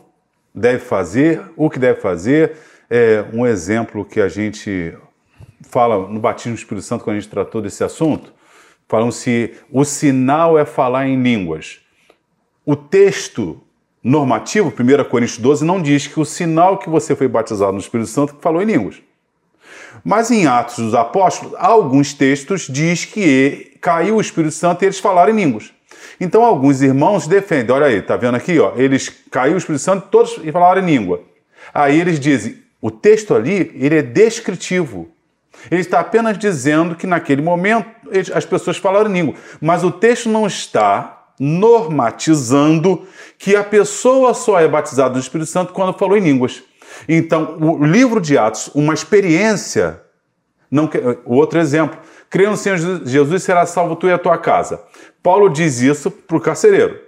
[0.54, 2.56] deve fazer, o que deve fazer.
[2.90, 4.96] É, um exemplo que a gente
[5.62, 8.32] fala no batismo do Espírito Santo, quando a gente tratou desse assunto,
[8.88, 11.80] falam se o sinal é falar em línguas.
[12.64, 13.62] O texto
[14.04, 18.10] normativo, 1 Coríntios 12, não diz que o sinal que você foi batizado no Espírito
[18.10, 19.02] Santo falou em línguas.
[20.08, 25.00] Mas em Atos dos Apóstolos, alguns textos diz que caiu o Espírito Santo e eles
[25.00, 25.74] falaram em línguas.
[26.18, 30.08] Então alguns irmãos defendem, olha aí, tá vendo aqui, ó, eles caiu o Espírito Santo
[30.10, 31.24] todos e falaram em língua.
[31.74, 35.10] Aí eles dizem, o texto ali, ele é descritivo.
[35.70, 37.90] Ele está apenas dizendo que naquele momento
[38.34, 43.06] as pessoas falaram língua, mas o texto não está normatizando
[43.38, 46.64] que a pessoa só é batizada do Espírito Santo quando falou em línguas.
[47.08, 50.02] Então, o livro de Atos, uma experiência,
[50.70, 50.90] não
[51.26, 54.82] outro exemplo, crê no Senhor Jesus será salvo tu e a tua casa.
[55.22, 57.00] Paulo diz isso para o carcereiro.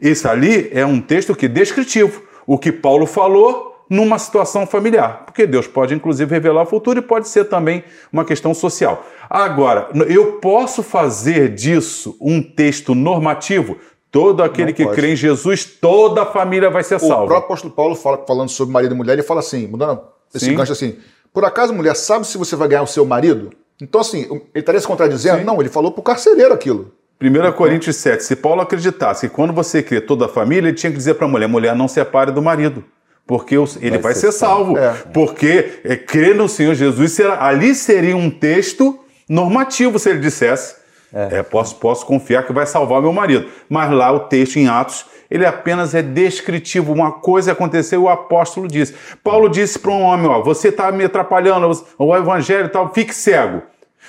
[0.00, 2.22] Isso ali é um texto que é descritivo.
[2.46, 7.02] O que Paulo falou numa situação familiar, porque Deus pode inclusive revelar o futuro e
[7.02, 9.06] pode ser também uma questão social.
[9.30, 13.78] Agora, eu posso fazer disso um texto normativo?
[14.10, 14.96] Todo aquele Não que pode.
[14.96, 17.24] crê em Jesus, toda a família vai ser salva.
[17.24, 20.00] O próprio apóstolo Paulo fala, falando sobre marido e mulher, ele fala assim, mudando
[20.34, 20.54] esse Sim.
[20.54, 20.96] gancho assim,
[21.32, 23.50] por acaso mulher sabe se você vai ganhar o seu marido?
[23.80, 25.38] Então assim, ele estaria se contradizendo?
[25.38, 25.44] Sim.
[25.44, 26.92] Não, ele falou para o carcereiro aquilo.
[27.20, 30.90] 1 Coríntios 7, se Paulo acreditasse que quando você crê toda a família, ele tinha
[30.90, 32.84] que dizer para a mulher, mulher não separe do marido
[33.28, 34.78] porque ele vai, vai ser, ser, salvo.
[34.78, 34.94] É.
[35.12, 40.76] Porque é, crer no Senhor Jesus, será, ali seria um texto normativo se ele dissesse:
[41.12, 41.38] é.
[41.38, 41.42] é.
[41.42, 43.48] posso, posso confiar que vai salvar meu marido.
[43.68, 46.92] Mas lá o texto em Atos, ele apenas é descritivo.
[46.92, 48.94] Uma coisa aconteceu, o apóstolo disse.
[49.22, 53.14] Paulo disse para um homem: ó, você está me atrapalhando, o evangelho e tal, fique
[53.14, 53.62] cego.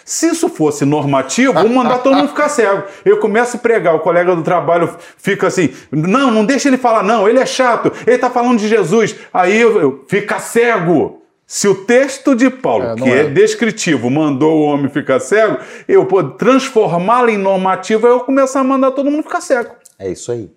[0.06, 2.84] Se isso fosse normativo, vamos mandar todo mundo ficar cego.
[3.06, 7.04] Eu começo a pregar, o colega do trabalho fica assim: não, não deixa ele falar,
[7.04, 9.16] não, ele é chato, ele está falando de Jesus.
[9.34, 11.19] Aí eu, eu fica cego.
[11.52, 13.22] Se o texto de Paulo, é, que é.
[13.22, 13.30] é.
[13.32, 15.58] descritivo, mandou o homem ficar cego,
[15.88, 19.72] eu posso transformá-lo em normativo, aí eu começar a mandar todo mundo ficar cego.
[19.98, 20.52] É isso aí.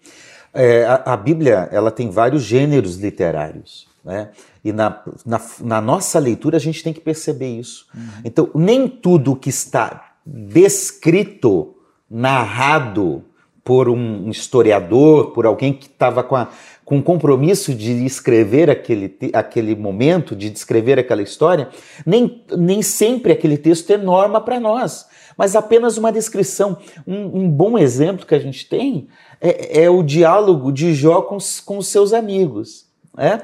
[0.53, 3.89] É, a, a Bíblia ela tem vários gêneros literários.
[4.05, 4.33] Né?
[4.63, 7.87] E na, na, na, nossa leitura a gente tem que perceber isso.
[7.95, 8.03] Uhum.
[8.23, 11.75] Então, nem tudo que está descrito,
[12.11, 13.25] narrado
[13.65, 16.47] por um historiador, por alguém que estava com,
[16.85, 21.69] com o compromisso de escrever aquele, aquele momento, de descrever aquela história,
[22.05, 26.77] nem, nem sempre aquele texto é norma para nós, mas apenas uma descrição.
[27.07, 29.09] Um, um, bom exemplo que a gente tem
[29.41, 32.92] é, é o diálogo de Jó com, com os seus amigos.
[33.19, 33.41] É?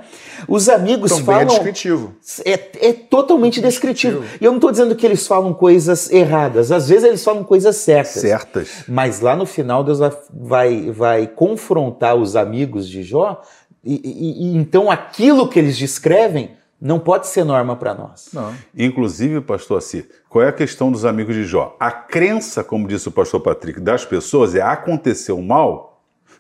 [0.49, 1.43] Os amigos Também é falam.
[1.43, 2.15] É descritivo.
[2.45, 4.21] É, é totalmente descritivo.
[4.21, 4.39] descritivo.
[4.41, 6.73] E eu não estou dizendo que eles falam coisas erradas.
[6.73, 8.23] Às vezes eles falam coisas certas.
[8.23, 8.85] Certas.
[8.89, 9.99] Mas lá no final Deus
[10.33, 13.43] vai, vai, confrontar os amigos de Jó.
[13.85, 18.29] E, e, e, então aquilo que eles descrevem não pode ser norma para nós.
[18.33, 18.55] Não.
[18.75, 21.77] Inclusive, pastor Assi, qual é a questão dos amigos de Jó?
[21.79, 25.88] A crença, como disse o pastor Patrick, das pessoas é acontecer o mal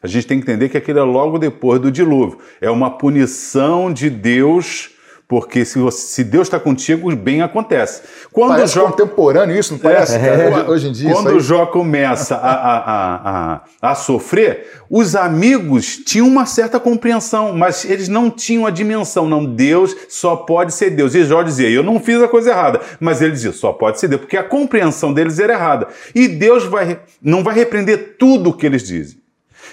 [0.02, 2.38] a gente tem que entender que aquilo é logo depois do dilúvio.
[2.61, 4.90] É uma punição de Deus,
[5.26, 8.02] porque se, você, se Deus está contigo, bem acontece.
[8.32, 8.87] Quando parece Jó...
[8.87, 10.14] contemporâneo isso, não parece?
[10.16, 11.12] É, hoje em dia.
[11.12, 17.84] Quando Jó começa a, a, a, a, sofrer, os amigos tinham uma certa compreensão, mas
[17.84, 19.28] eles não tinham a dimensão.
[19.28, 21.12] Não, Deus só pode ser Deus.
[21.14, 22.80] E Jó dizia: Eu não fiz a coisa errada.
[23.00, 25.88] Mas ele dizia: Só pode ser Deus, porque a compreensão deles era errada.
[26.14, 29.18] E Deus vai, não vai repreender tudo o que eles dizem.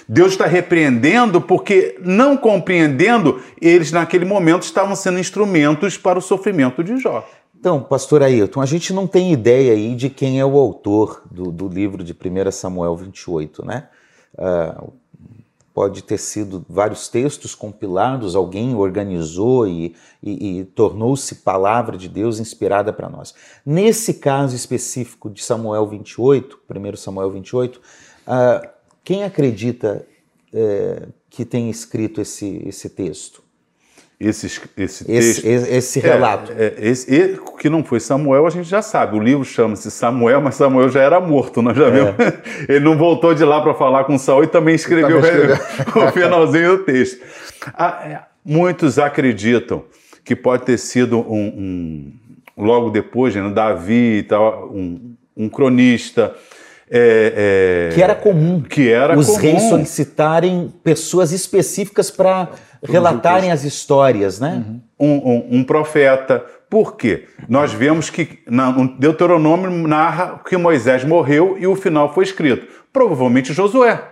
[0.08, 6.84] Deus está repreendendo porque, não compreendendo, eles naquele momento estavam sendo instrumentos para o sofrimento
[6.84, 7.26] de Jó.
[7.58, 11.50] Então, pastor Ailton, a gente não tem ideia aí de quem é o autor do,
[11.50, 13.88] do livro de 1 Samuel 28, né?
[14.34, 14.92] Uh,
[15.74, 22.38] pode ter sido vários textos compilados, alguém organizou e, e, e tornou-se palavra de Deus
[22.38, 23.34] inspirada para nós.
[23.64, 28.75] Nesse caso específico de Samuel 28, 1 Samuel 28, uh,
[29.06, 30.04] quem acredita
[30.52, 33.40] é, que tem escrito esse, esse texto?
[34.18, 34.60] esse, esse
[35.04, 35.08] texto.
[35.08, 36.50] Esse, esse relato.
[36.50, 39.16] É, é, esse, que não foi Samuel, a gente já sabe.
[39.16, 42.18] O livro chama-se Samuel, mas Samuel já era morto, nós já vimos.
[42.18, 42.42] É.
[42.74, 46.02] Ele não voltou de lá para falar com Saul e também escreveu, também escreveu.
[46.08, 47.22] o finalzinho do texto.
[47.74, 49.84] Ah, é, muitos acreditam
[50.24, 52.12] que pode ter sido um,
[52.56, 56.34] um logo depois, né, Davi e tal, um, um cronista.
[56.88, 58.60] É, é, que era comum.
[58.60, 59.38] Que era os comum.
[59.40, 62.48] reis solicitarem pessoas específicas para
[62.82, 64.64] relatarem as histórias, né?
[64.66, 64.80] Uhum.
[64.98, 66.44] Um, um, um, profeta.
[66.70, 67.26] Por quê?
[67.48, 72.66] Nós vemos que na, Deuteronômio narra que Moisés morreu e o final foi escrito.
[72.92, 74.02] Provavelmente Josué.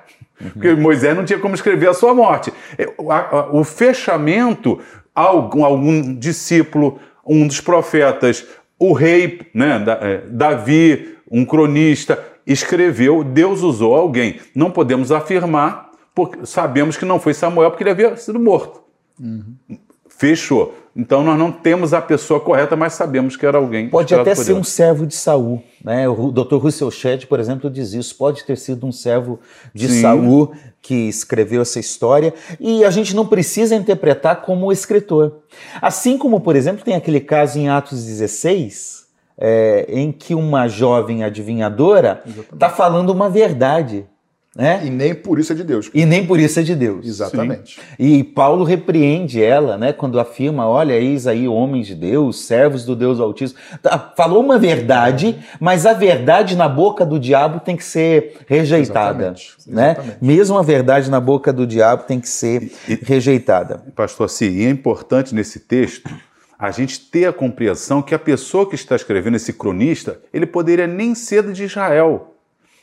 [0.40, 0.50] Uhum.
[0.50, 2.52] Porque Moisés não tinha como escrever a sua morte.
[2.98, 4.80] O, o fechamento,
[5.14, 8.44] algum, algum discípulo, um dos profetas,
[8.78, 14.40] o rei, né, é, Davi, um cronista, escreveu, Deus usou alguém.
[14.54, 18.83] Não podemos afirmar, porque sabemos que não foi Samuel, porque ele havia sido morto.
[19.20, 19.54] Uhum.
[20.09, 20.74] Fechou.
[20.96, 23.88] Então nós não temos a pessoa correta, mas sabemos que era alguém.
[23.88, 26.09] Pode até ser um servo de Saul, né?
[26.09, 26.54] O Dr.
[26.57, 28.16] Russell Shedd, por exemplo, diz isso.
[28.16, 29.40] Pode ter sido um servo
[29.74, 30.02] de Sim.
[30.02, 35.40] Saul que escreveu essa história e a gente não precisa interpretar como escritor.
[35.83, 39.04] Assim como, por exemplo, tem aquele caso em Atos 16,
[39.38, 44.07] é, em que uma jovem adivinhadora está falando uma verdade
[44.57, 44.83] né?
[44.85, 45.90] E nem por isso é de Deus.
[45.92, 47.05] E nem por isso é de Deus.
[47.05, 47.75] Exatamente.
[47.75, 47.81] Sim.
[47.99, 52.94] E Paulo repreende ela, né, quando afirma: olha, eis aí homens de Deus, servos do
[52.94, 53.59] Deus Altíssimo.
[53.83, 59.25] Tá, falou uma verdade, mas a verdade na boca do diabo tem que ser rejeitada.
[59.25, 59.57] Exatamente.
[59.66, 59.90] Né?
[59.90, 60.18] Exatamente.
[60.25, 63.83] Mesmo a verdade na boca do diabo tem que ser e, rejeitada.
[63.97, 66.09] Pastor, sim, e é importante nesse texto
[66.66, 70.87] a gente ter a compreensão que a pessoa que está escrevendo, esse cronista, ele poderia
[70.87, 72.35] nem ser de Israel.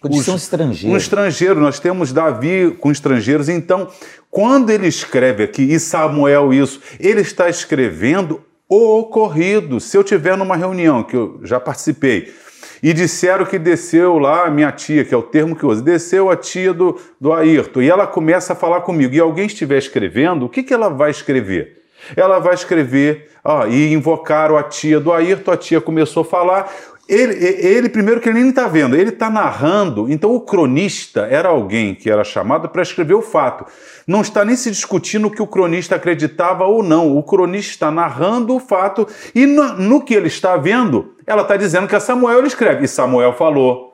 [0.01, 0.93] Podia ser um estrangeiro.
[0.93, 3.47] Um estrangeiro, nós temos Davi com estrangeiros.
[3.47, 3.87] Então,
[4.29, 9.79] quando ele escreve aqui, e Samuel isso, ele está escrevendo o ocorrido.
[9.79, 12.33] Se eu tiver numa reunião, que eu já participei,
[12.81, 16.31] e disseram que desceu lá a minha tia, que é o termo que usa, desceu
[16.31, 20.45] a tia do, do Ayrton, e ela começa a falar comigo, e alguém estiver escrevendo,
[20.45, 21.80] o que, que ela vai escrever?
[22.15, 26.71] Ela vai escrever, ó, e invocaram a tia do Ayrton, a tia começou a falar,
[27.11, 30.09] ele, ele, primeiro que ele nem está vendo, ele está narrando.
[30.09, 33.65] Então o cronista era alguém que era chamado para escrever o fato.
[34.07, 37.17] Não está nem se discutindo o que o cronista acreditava ou não.
[37.17, 41.57] O cronista está narrando o fato e no, no que ele está vendo, ela está
[41.57, 42.85] dizendo que é Samuel escreve.
[42.85, 43.90] E Samuel falou.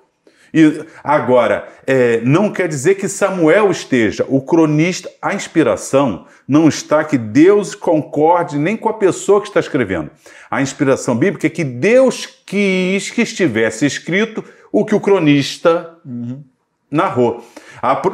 [0.53, 7.03] E agora, é, não quer dizer que Samuel esteja, o cronista, a inspiração não está
[7.03, 10.09] que Deus concorde nem com a pessoa que está escrevendo.
[10.49, 16.43] A inspiração bíblica é que Deus quis que estivesse escrito o que o cronista uhum.
[16.89, 17.43] narrou.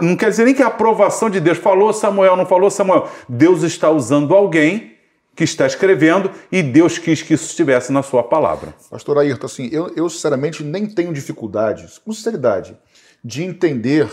[0.02, 3.10] não quer dizer nem que a aprovação de Deus falou Samuel, não falou Samuel.
[3.28, 4.93] Deus está usando alguém
[5.36, 8.74] que está escrevendo e Deus quis que isso estivesse na sua palavra.
[8.90, 12.78] Pastor Ayrton, assim, eu, eu sinceramente nem tenho dificuldades, com sinceridade,
[13.24, 14.12] de entender,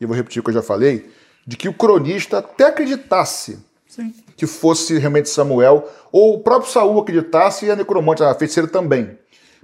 [0.00, 1.10] e vou repetir o que eu já falei,
[1.46, 4.14] de que o cronista até acreditasse Sim.
[4.36, 9.18] que fosse realmente Samuel, ou o próprio Saul acreditasse e a necromante, a feiticeira também.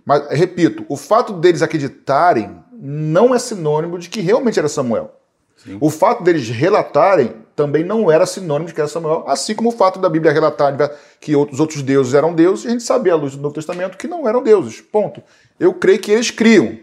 [0.04, 5.12] Mas, repito, o fato deles acreditarem não é sinônimo de que realmente era Samuel.
[5.56, 5.78] Sim.
[5.80, 9.72] O fato deles relatarem também não era sinônimo de que era Samuel, assim como o
[9.72, 10.76] fato da Bíblia relatar
[11.18, 13.96] que os outros deuses eram deuses, e a gente sabia à luz do Novo Testamento
[13.96, 14.82] que não eram deuses.
[14.82, 15.22] Ponto.
[15.58, 16.78] Eu creio que eles criam,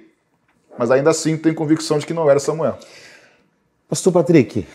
[0.78, 2.80] mas ainda assim tenho convicção de que não era Samuel.
[3.88, 4.68] Pastor Patrick,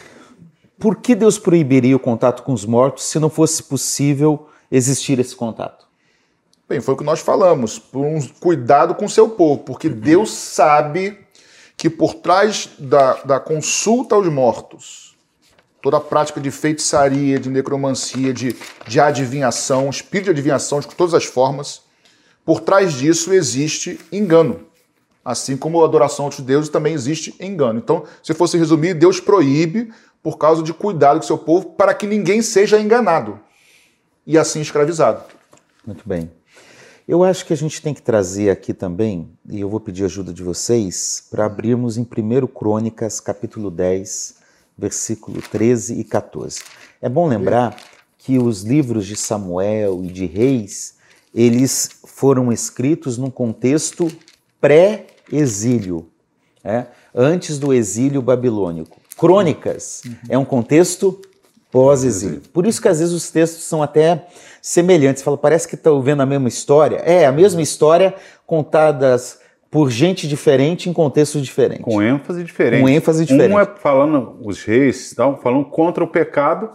[0.78, 5.34] por que Deus proibiria o contato com os mortos se não fosse possível existir esse
[5.34, 5.84] contato?
[6.68, 10.30] Bem, foi o que nós falamos, por um cuidado com o seu povo, porque Deus
[10.30, 11.18] sabe
[11.76, 15.07] que por trás da, da consulta aos mortos,
[15.80, 21.14] toda a prática de feitiçaria, de necromancia, de, de adivinhação, espírito de adivinhação de todas
[21.14, 21.82] as formas,
[22.44, 24.66] por trás disso existe engano.
[25.24, 27.78] Assim como a adoração aos deuses também existe engano.
[27.78, 32.06] Então, se fosse resumir, Deus proíbe por causa de cuidado com seu povo para que
[32.06, 33.38] ninguém seja enganado
[34.26, 35.22] e assim escravizado.
[35.86, 36.30] Muito bem.
[37.08, 40.30] Eu acho que a gente tem que trazer aqui também, e eu vou pedir ajuda
[40.30, 44.34] de vocês, para abrirmos em 1 Crônicas, capítulo 10,
[44.78, 46.60] versículo 13 e 14.
[47.02, 47.76] É bom lembrar
[48.16, 50.94] que os livros de Samuel e de Reis,
[51.34, 54.10] eles foram escritos num contexto
[54.60, 56.08] pré-exílio,
[56.62, 56.86] é?
[57.14, 59.00] antes do exílio babilônico.
[59.16, 60.14] Crônicas uhum.
[60.28, 61.20] é um contexto
[61.70, 62.42] pós-exílio.
[62.52, 64.26] Por isso que às vezes os textos são até
[64.62, 65.22] semelhantes.
[65.22, 66.96] Fala, parece que está vendo a mesma história.
[66.98, 68.14] É, a mesma história
[68.46, 69.38] contadas
[69.70, 71.84] por gente diferente em contextos diferentes.
[71.84, 72.80] Com ênfase diferente.
[72.80, 73.54] Com ênfase diferente.
[73.54, 76.70] Um é falando, os reis estão falando contra o pecado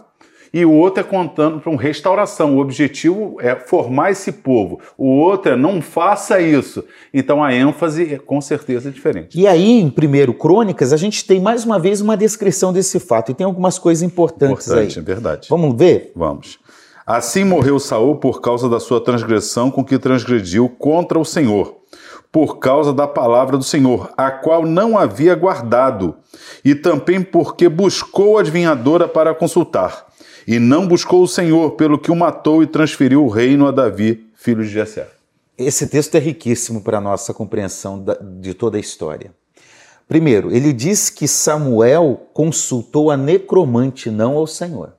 [0.52, 2.56] e o outro é contando para uma restauração.
[2.56, 4.78] O objetivo é formar esse povo.
[4.96, 6.84] O outro é não faça isso.
[7.12, 9.36] Então a ênfase é com certeza diferente.
[9.36, 13.32] E aí, em 1 Crônicas, a gente tem mais uma vez uma descrição desse fato.
[13.32, 15.02] E tem algumas coisas importantes Importante, aí.
[15.02, 15.48] é verdade.
[15.50, 16.12] Vamos ver?
[16.14, 16.60] Vamos.
[17.04, 21.80] Assim morreu Saul por causa da sua transgressão com que transgrediu contra o Senhor,
[22.34, 26.16] por causa da palavra do Senhor, a qual não havia guardado,
[26.64, 30.08] e também porque buscou a adivinhadora para consultar,
[30.44, 34.26] e não buscou o Senhor, pelo que o matou e transferiu o reino a Davi,
[34.34, 35.08] filho de Jessé.
[35.56, 38.04] Esse texto é riquíssimo para a nossa compreensão
[38.40, 39.32] de toda a história.
[40.08, 44.94] Primeiro, ele diz que Samuel consultou a necromante, não ao Senhor.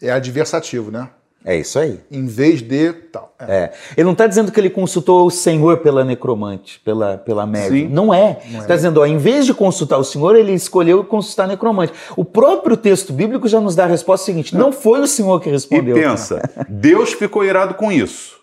[0.00, 1.10] É adversativo, né?
[1.50, 1.98] É isso aí.
[2.10, 3.34] Em vez de tal.
[3.40, 3.44] É.
[3.56, 3.72] É.
[3.96, 7.48] Ele não está dizendo que ele consultou o Senhor pela necromante, pela, pela.
[7.68, 7.88] Sim.
[7.88, 8.38] Não é.
[8.58, 11.92] Está dizendo, ó, em vez de consultar o Senhor, ele escolheu consultar a necromante.
[12.16, 15.48] O próprio texto bíblico já nos dá a resposta seguinte: não foi o Senhor que
[15.48, 15.94] E respondeu.
[15.96, 18.36] pensa, Deus ficou irado com isso.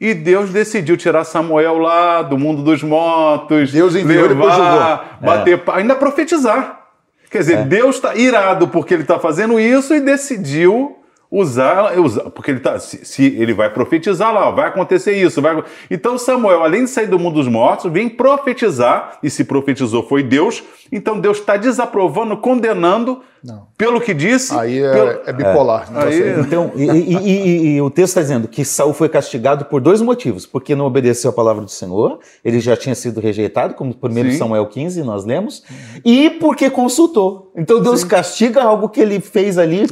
[0.00, 5.58] E Deus decidiu tirar Samuel lá do mundo dos mortos, Deus enviou e levar, bater,
[5.64, 6.86] pa- ainda profetizar.
[7.30, 10.97] Quer dizer, Deus está irado porque ele está fazendo isso e decidiu
[11.30, 15.62] usar, usar porque ele tá, se, se ele vai profetizar lá, vai acontecer isso, vai,
[15.90, 20.22] então Samuel, além de sair do mundo dos mortos, vem profetizar e se profetizou foi
[20.22, 20.62] Deus.
[20.90, 23.66] Então Deus está desaprovando, condenando Não.
[23.76, 24.54] pelo que disse.
[24.54, 25.92] Aí é, pelo- é bipolar.
[25.92, 26.40] não Aí-.
[26.40, 29.80] Então, e, e- e- e- e o texto está dizendo que Saul foi castigado por
[29.80, 33.94] dois motivos: porque não obedeceu a palavra do Senhor, ele já tinha sido rejeitado, como
[33.94, 34.38] 1 Sim.
[34.38, 35.62] Samuel 15, nós lemos,
[36.04, 37.52] e porque consultou.
[37.56, 39.86] Então Deus castiga algo que ele fez ali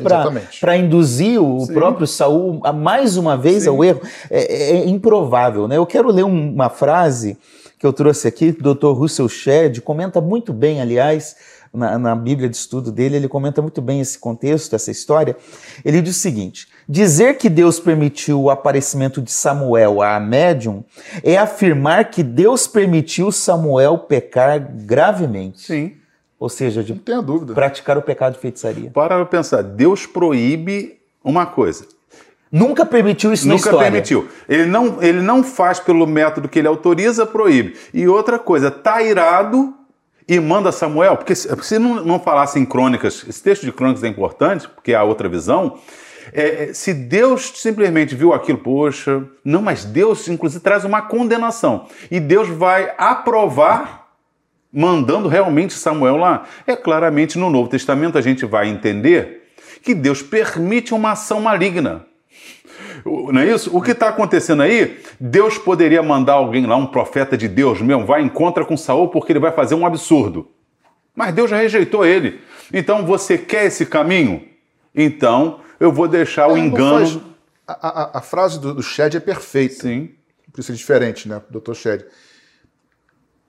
[0.61, 1.73] para induzir o Sim.
[1.75, 3.71] próprio Saul a mais uma vez Sim.
[3.71, 4.01] ao erro.
[4.31, 5.77] É, é improvável, né?
[5.77, 7.37] Eu quero ler um- uma frase
[7.79, 8.87] que eu trouxe aqui, que o Dr.
[8.93, 11.37] Russell Shedd comenta muito bem, aliás,
[11.77, 15.37] na, na Bíblia de estudo dele, ele comenta muito bem esse contexto, essa história.
[15.85, 20.83] Ele diz o seguinte: dizer que Deus permitiu o aparecimento de Samuel à médium
[21.23, 25.93] é afirmar que Deus permitiu Samuel pecar gravemente, Sim.
[26.39, 27.53] ou seja, de Não tenha dúvida.
[27.55, 28.91] praticar o pecado de feitiçaria.
[28.91, 31.85] Para pensar, Deus proíbe uma coisa.
[32.51, 33.91] Nunca permitiu isso na Nunca história.
[33.91, 34.29] permitiu.
[34.49, 37.77] Ele não, ele não faz pelo método que ele autoriza, proíbe.
[37.93, 39.75] E outra coisa, tá irado
[40.29, 44.09] e manda Samuel, porque se, não, não falasse em crônicas, esse texto de crônicas é
[44.09, 45.79] importante, porque é a outra visão.
[46.33, 51.87] é, é, se Deus simplesmente viu aquilo, poxa, não, mas Deus inclusive traz uma condenação.
[52.11, 54.07] E Deus vai aprovar
[54.73, 56.45] mandando realmente Samuel lá.
[56.67, 59.45] É claramente no Novo Testamento a gente vai entender
[59.83, 62.05] que Deus permite uma ação maligna.
[63.33, 63.77] Não é isso?
[63.77, 65.01] O que está acontecendo aí?
[65.21, 69.33] Deus poderia mandar alguém lá, um profeta de Deus mesmo, vai encontra com Saul porque
[69.33, 70.49] ele vai fazer um absurdo.
[71.15, 72.41] Mas Deus já rejeitou ele.
[72.73, 74.47] Então você quer esse caminho?
[74.95, 77.07] Então eu vou deixar o engano.
[77.07, 77.19] faz-
[77.69, 79.75] A, a- a frase do, do Shed é perfeita.
[79.83, 80.11] Sim.
[80.53, 81.75] Por isso é diferente, né, Dr.
[81.75, 82.05] Shed?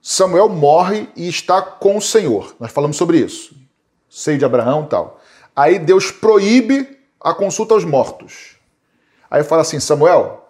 [0.01, 2.55] Samuel morre e está com o Senhor.
[2.59, 3.55] Nós falamos sobre isso.
[4.09, 5.21] Seio de Abraão e tal.
[5.55, 8.56] Aí Deus proíbe a consulta aos mortos.
[9.29, 10.45] Aí fala assim: Samuel,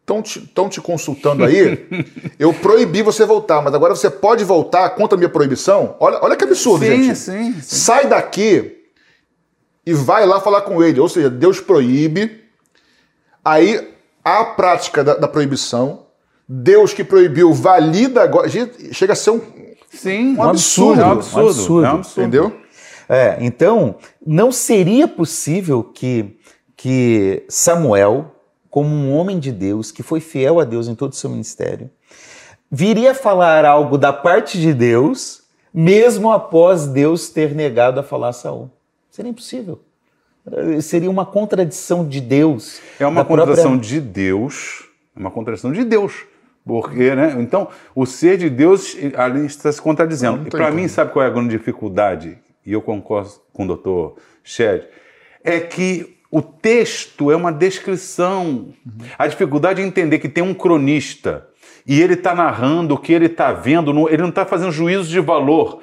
[0.00, 1.86] estão te, tão te consultando aí,
[2.38, 5.96] eu proibi você voltar, mas agora você pode voltar contra a minha proibição?
[6.00, 7.18] Olha, olha que absurdo, Sim, gente.
[7.18, 7.60] sim, sim.
[7.62, 8.78] Sai daqui
[9.86, 11.00] e vai lá falar com ele.
[11.00, 12.42] Ou seja, Deus proíbe,
[13.44, 13.92] aí
[14.24, 16.06] há a prática da, da proibição,
[16.48, 18.48] Deus que proibiu valida agora.
[18.48, 19.40] Gente, Chega a ser um.
[19.90, 21.48] Sim, Um absurdo, É um um absurdo.
[21.48, 21.86] absurdo.
[21.86, 22.20] É um absurdo.
[22.22, 22.60] Entendeu?
[23.08, 23.96] É, então,
[24.26, 26.36] não seria possível que,
[26.84, 28.34] que Samuel,
[28.68, 31.88] como um homem de Deus, que foi fiel a Deus em todo o seu ministério,
[32.70, 38.32] viria falar algo da parte de Deus, mesmo após Deus ter negado a falar a
[38.34, 38.70] Saul.
[39.10, 39.80] Seria impossível.
[40.82, 42.82] Seria uma contradição de Deus.
[43.00, 44.84] É uma da própria- contradição de Deus.
[45.16, 46.12] É uma contradição de Deus.
[46.66, 47.34] Porque, né?
[47.38, 50.46] Então, o ser de Deus ali está se contradizendo.
[50.46, 52.36] E para mim, sabe qual é a grande dificuldade?
[52.66, 54.86] E eu concordo com o doutor Shed.
[55.42, 58.68] É que o texto é uma descrição.
[59.18, 61.46] A dificuldade é entender que tem um cronista
[61.86, 65.20] e ele está narrando o que ele está vendo, ele não está fazendo juízo de
[65.20, 65.80] valor.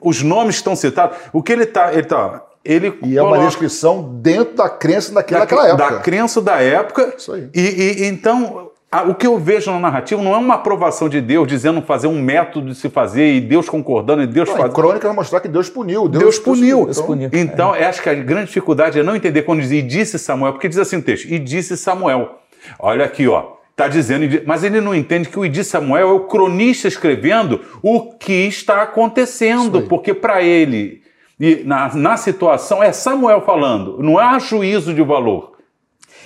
[0.00, 1.16] Os nomes estão citados.
[1.32, 1.92] O que ele está.
[1.92, 5.90] Ele, tá, ele E é uma coloca- descrição dentro da crença daquela, da, daquela época.
[5.96, 7.14] da crença da época.
[7.16, 7.48] Isso aí.
[7.54, 8.65] E, e- então,
[9.02, 12.20] o que eu vejo na narrativa não é uma aprovação de Deus dizendo fazer um
[12.20, 14.74] método de se fazer e Deus concordando e Deus Não, fazendo.
[14.74, 16.08] crônica vai mostrar que Deus puniu.
[16.08, 16.84] Deus, Deus puniu.
[16.84, 17.30] Deus puniu.
[17.32, 20.52] Então, eu acho que a grande dificuldade é não entender quando diz e disse Samuel,
[20.52, 22.38] porque diz assim o texto, e disse Samuel.
[22.78, 23.54] Olha aqui, ó.
[23.70, 26.88] Está dizendo, di- mas ele não entende que o e disse Samuel é o cronista
[26.88, 31.02] escrevendo o que está acontecendo, porque para ele
[31.38, 35.55] E na, na situação é Samuel falando, não há juízo de valor.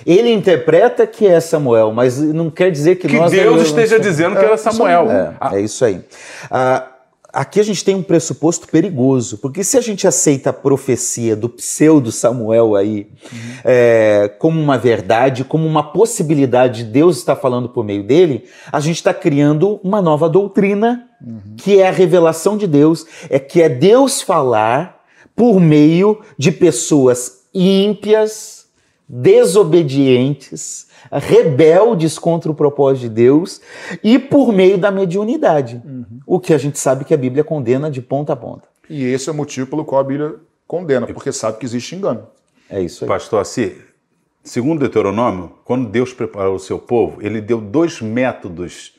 [0.05, 3.31] Ele interpreta que é Samuel, mas não quer dizer que, Que nós...
[3.31, 5.09] Deus esteja dizendo que era Samuel.
[5.11, 6.01] É, é isso aí.
[6.49, 6.87] Ah,
[7.33, 11.47] aqui a gente tem um pressuposto perigoso, porque se a gente aceita a profecia do
[11.47, 13.07] pseudo Samuel aí
[13.63, 18.79] é, como uma verdade, como uma possibilidade de Deus estar falando por meio dele, a
[18.79, 21.07] gente está criando uma nova doutrina
[21.57, 25.01] que é a revelação de Deus, é que é Deus falar
[25.35, 28.60] por meio de pessoas ímpias,
[29.13, 33.59] desobedientes, rebeldes contra o propósito de Deus
[34.01, 35.81] e por meio da mediunidade.
[36.25, 38.69] O que a gente sabe que a Bíblia condena de ponta a ponta.
[38.89, 40.35] E esse é o motivo pelo qual a Bíblia
[40.65, 42.25] condena, porque sabe que existe engano.
[42.69, 43.07] É isso aí.
[43.09, 43.75] Pastor Assi,
[44.45, 48.93] segundo Deuteronômio, quando Deus preparou o seu povo, ele deu dois métodos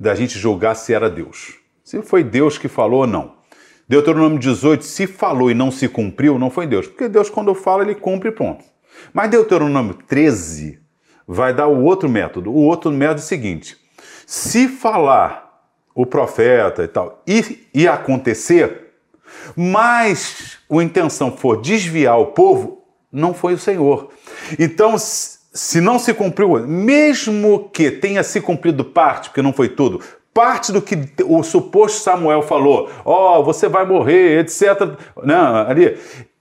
[0.00, 1.56] da gente julgar se era Deus.
[1.84, 3.32] Se foi Deus que falou ou não.
[3.86, 6.86] Deuteronômio 18, se falou e não se cumpriu, não foi Deus.
[6.86, 8.64] Porque Deus, quando fala, ele cumpre e pronto.
[9.12, 10.78] Mas Deuteronômio 13
[11.26, 12.50] vai dar o outro método.
[12.50, 13.76] O outro método é o seguinte:
[14.26, 15.48] se falar
[15.94, 18.92] o profeta e tal, e, e acontecer,
[19.56, 24.10] mas a intenção for desviar o povo, não foi o Senhor.
[24.58, 30.00] Então, se não se cumpriu, mesmo que tenha se cumprido parte, porque não foi tudo,
[30.32, 34.96] parte do que o suposto Samuel falou, ó, você vai morrer, etc.
[35.24, 35.98] Não, ali.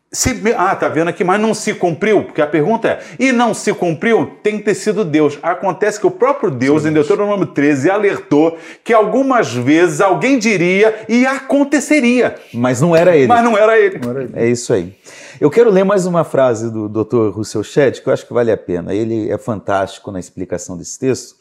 [0.09, 3.53] Se, ah, tá vendo aqui, mas não se cumpriu, porque a pergunta é, e não
[3.53, 5.37] se cumpriu, tem que ter sido Deus.
[5.43, 11.25] Acontece que o próprio Deus, em Deuteronômio 13, alertou que algumas vezes alguém diria e
[11.25, 13.27] aconteceria, Mas não era ele.
[13.27, 13.99] mas não era ele.
[14.33, 14.95] É isso aí.
[15.41, 17.29] Eu quero ler mais uma frase do Dr.
[17.35, 18.95] Russell Shedd, que eu acho que vale a pena.
[18.95, 21.35] Ele é fantástico na explicação desse texto.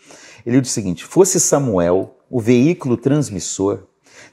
[0.44, 3.84] Ele diz o seguinte: fosse Samuel o veículo transmissor,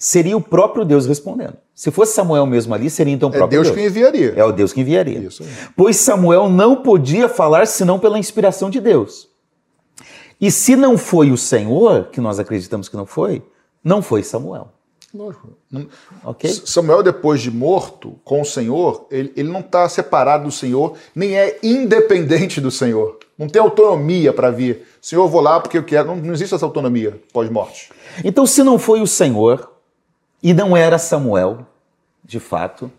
[0.04, 1.54] seria o próprio Deus respondendo.
[1.74, 3.80] Se fosse Samuel mesmo ali, seria então o É próprio Deus Deus.
[3.80, 4.34] que enviaria.
[4.36, 5.20] É o Deus que enviaria.
[5.20, 5.44] Isso.
[5.76, 9.30] Pois Samuel não podia falar senão pela inspiração de Deus.
[10.42, 13.42] E se não foi o Senhor, que nós acreditamos que não foi,
[13.84, 14.68] não foi Samuel.
[15.14, 15.50] Lógico.
[15.72, 15.88] Não-
[16.26, 16.50] Ok?
[16.66, 21.38] Samuel, depois de morto com o Senhor, ele, ele não está separado do Senhor, nem
[21.38, 23.20] é independente do Senhor.
[23.38, 24.86] Não tem autonomia para vir.
[25.02, 26.08] Senhor, eu vou lá porque eu quero.
[26.08, 27.90] Não, não existe essa autonomia pós-morte.
[28.24, 29.72] Então, se não foi o Senhor
[30.44, 31.60] e não era Samuel,
[32.24, 32.92] de fato,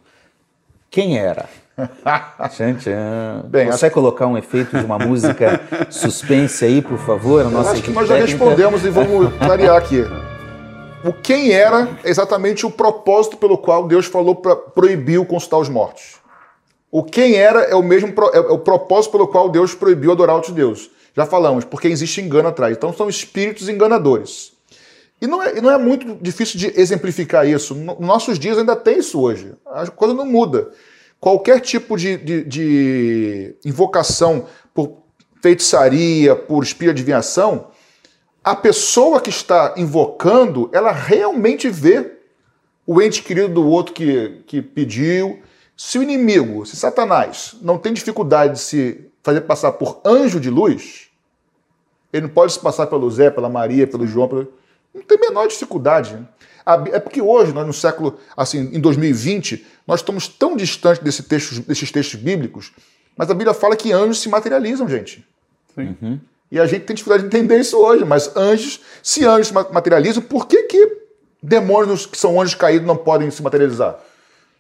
[0.91, 1.47] quem era?
[2.51, 3.43] Tchan, tchan.
[3.47, 7.45] Bem, Você vai colocar um efeito de uma música suspense aí, por favor?
[7.45, 8.39] A nossa Acho que nós já técnica?
[8.39, 10.03] respondemos e vamos clarear aqui.
[11.05, 15.69] O quem era é exatamente o propósito pelo qual Deus falou para proibiu consultar os
[15.69, 16.15] mortos.
[16.91, 20.37] O quem era é o mesmo pro- é o propósito pelo qual Deus proibiu adorar
[20.37, 20.89] outros deuses.
[21.15, 22.75] Já falamos, porque existe engano atrás.
[22.77, 24.53] Então são espíritos enganadores.
[25.21, 27.75] E não é, não é muito difícil de exemplificar isso.
[27.75, 29.55] No- Nos nossos dias ainda tem isso hoje.
[29.67, 30.71] A coisa não muda.
[31.21, 34.99] Qualquer tipo de, de- de invocação por
[35.41, 37.69] feitiçaria, por espírito de adivinhação,
[38.43, 42.13] a pessoa que está invocando, ela realmente vê
[42.87, 45.41] o ente querido do outro que, que pediu.
[45.77, 50.51] Se o inimigo, se Satanás, não tem dificuldade de se fazer passar por anjo de
[50.51, 51.09] luz,
[52.13, 54.53] ele não pode se passar pelo Zé, pela Maria, pelo João, pelo...
[54.95, 56.19] não tem a menor dificuldade.
[56.93, 61.61] É porque hoje, nós no século, assim, em 2020, nós estamos tão distantes desse texto,
[61.61, 62.73] desses textos bíblicos,
[63.17, 65.27] mas a Bíblia fala que anjos se materializam, gente.
[65.75, 66.21] Sim.
[66.51, 69.69] E a gente tem dificuldade de entender isso hoje, mas anjos, se anjos se ma-
[69.71, 70.99] materializam, por que, que
[71.43, 73.99] demônios que são anjos caídos não podem se materializar?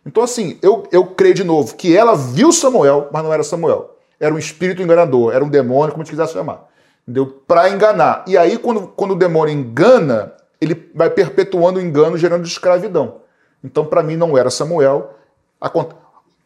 [0.04, 3.96] Então, assim, eu, eu creio de novo que ela viu Samuel, mas não era Samuel.
[4.20, 6.68] Era um espírito enganador, era um demônio, como a gente quisesse chamar.
[7.06, 7.26] Entendeu?
[7.46, 8.24] Para enganar.
[8.26, 13.20] E aí, quando, quando o demônio engana, ele vai perpetuando o engano, gerando escravidão.
[13.62, 15.14] Então, para mim, não era Samuel.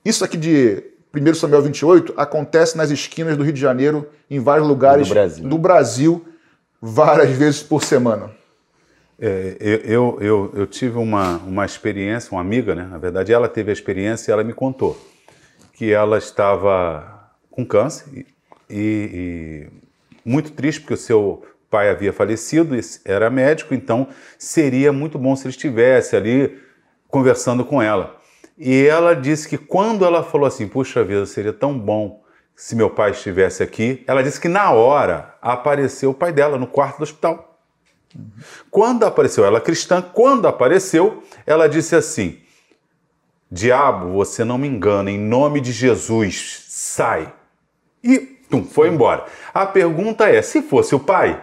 [0.04, 0.82] Isso aqui de
[1.14, 5.48] 1 Samuel 28 acontece nas esquinas do Rio de Janeiro, em vários lugares Do Brasil.
[5.48, 6.24] do Brasil,
[6.80, 8.30] várias vezes por semana.
[9.20, 12.86] É, eu, eu, eu, tive uma, uma experiência, uma amiga, né?
[12.88, 14.96] Na verdade, ela teve a experiência e ela me contou
[15.72, 18.26] que ela estava com câncer e-
[18.70, 19.66] e
[20.24, 24.08] muito triste porque o seu pai havia falecido, era médico, então
[24.38, 26.58] seria muito bom se ele estivesse ali
[27.08, 28.16] conversando com ela.
[28.56, 32.22] E ela disse que quando ela falou assim, puxa vida, seria tão bom
[32.56, 36.66] se meu pai estivesse aqui, ela disse que na hora apareceu o pai dela no
[36.66, 37.60] quarto do hospital.
[38.68, 42.40] Quando apareceu, ela cristã, quando apareceu, ela disse assim:
[43.50, 47.32] Diabo, você não me engana, em nome de Jesus, sai.
[48.02, 49.24] E tum, foi embora.
[49.52, 51.42] A pergunta é: se fosse o pai,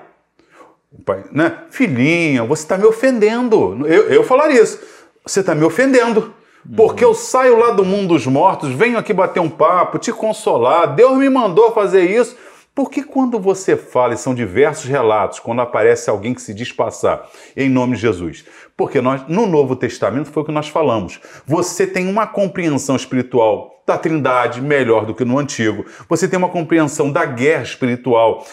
[0.92, 1.60] o pai, né?
[1.70, 3.86] Filhinha, você está me ofendendo.
[3.88, 4.80] Eu, eu falaria isso.
[5.26, 6.34] Você está me ofendendo.
[6.76, 10.96] Porque eu saio lá do mundo dos mortos, venho aqui bater um papo, te consolar.
[10.96, 12.36] Deus me mandou fazer isso.
[12.74, 17.30] Porque quando você fala, e são diversos relatos, quando aparece alguém que se diz passar
[17.56, 18.44] em nome de Jesus?
[18.76, 21.22] Porque nós, no Novo Testamento, foi o que nós falamos.
[21.46, 25.86] Você tem uma compreensão espiritual da Trindade melhor do que no Antigo.
[26.10, 28.46] Você tem uma compreensão da guerra espiritual.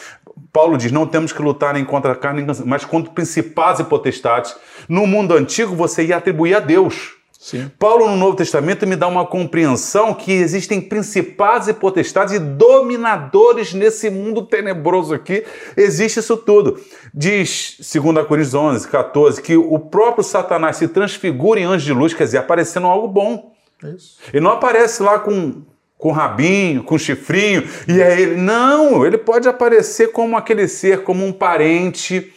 [0.52, 4.54] Paulo diz: não temos que lutar nem contra a carne, mas contra principados e potestades.
[4.88, 7.16] No mundo antigo, você ia atribuir a Deus.
[7.42, 7.68] Sim.
[7.76, 13.74] Paulo, no Novo Testamento, me dá uma compreensão que existem principados e potestades e dominadores
[13.74, 15.44] nesse mundo tenebroso aqui.
[15.76, 16.80] Existe isso tudo.
[17.12, 22.14] Diz, 2 Coríntios 11, 14, que o próprio Satanás se transfigura em anjo de luz,
[22.14, 23.51] quer dizer, aparecendo algo bom.
[23.82, 24.18] Isso.
[24.32, 25.62] E não aparece lá com,
[25.98, 28.36] com rabinho, com chifrinho, e é ele.
[28.36, 32.32] Não, ele pode aparecer como aquele ser, como um parente.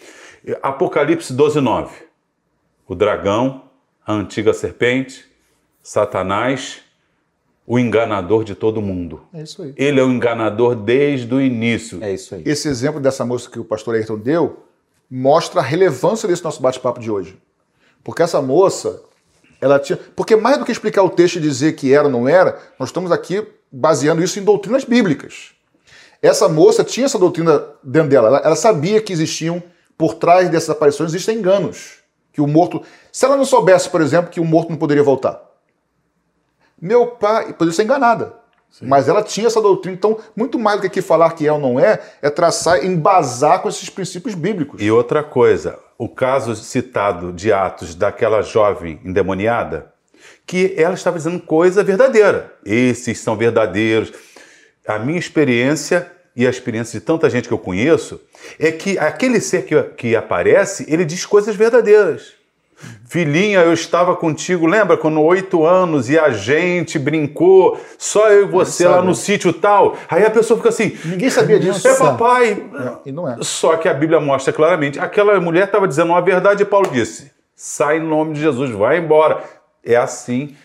[0.62, 2.06] Apocalipse 12, 9.
[2.88, 3.66] O dragão
[4.06, 5.26] a antiga serpente,
[5.82, 6.82] Satanás,
[7.66, 9.24] o enganador de todo mundo.
[9.34, 9.74] É isso aí.
[9.76, 12.04] Ele é o enganador desde o início.
[12.04, 12.44] É isso aí.
[12.46, 14.64] Esse exemplo dessa moça que o pastor Ayrton deu
[15.10, 17.38] mostra a relevância desse nosso bate-papo de hoje.
[18.04, 19.02] Porque essa moça,
[19.66, 19.98] ela tinha.
[20.16, 22.90] Porque mais do que explicar o texto e dizer que era ou não era, nós
[22.90, 25.54] estamos aqui baseando isso em doutrinas bíblicas.
[26.22, 28.28] Essa moça tinha essa doutrina dentro dela.
[28.28, 29.62] Ela, ela sabia que existiam,
[29.98, 31.96] por trás dessas aparições, existem enganos
[32.32, 32.84] que o morto.
[33.12, 35.42] Se ela não soubesse, por exemplo, que o morto não poderia voltar.
[36.80, 37.54] Meu pai.
[37.54, 38.34] Poderia ser enganada.
[38.70, 38.86] Sim.
[38.86, 39.98] Mas ela tinha essa doutrina.
[39.98, 43.62] Então, muito mais do que aqui falar que é ou não é, é traçar, embasar
[43.62, 44.80] com esses princípios bíblicos.
[44.80, 49.94] E outra coisa, o caso citado de Atos daquela jovem endemoniada,
[50.46, 52.54] que ela estava dizendo coisa verdadeira.
[52.66, 54.12] Esses são verdadeiros.
[54.88, 58.22] A minha experiência e a experiência de tanta gente que eu conheço
[58.60, 62.35] é que aquele ser que, que aparece, ele diz coisas verdadeiras.
[63.08, 68.52] Filhinha, eu estava contigo, lembra quando oito anos e a gente brincou, só eu e
[68.52, 69.96] você lá no sítio tal?
[70.10, 71.88] Aí a pessoa fica assim: Ninguém sabia disso.
[71.88, 72.70] É papai.
[73.06, 73.38] e não é.
[73.42, 77.32] Só que a Bíblia mostra claramente: aquela mulher estava dizendo uma verdade e Paulo disse:
[77.56, 79.42] sai em nome de Jesus, vai embora.
[79.84, 80.56] É assim,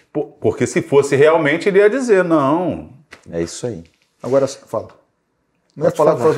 [0.40, 2.90] porque se fosse realmente, ele ia dizer: não.
[3.30, 3.84] É isso aí.
[4.22, 4.99] Agora fala.
[5.76, 6.36] Não é falar, falar.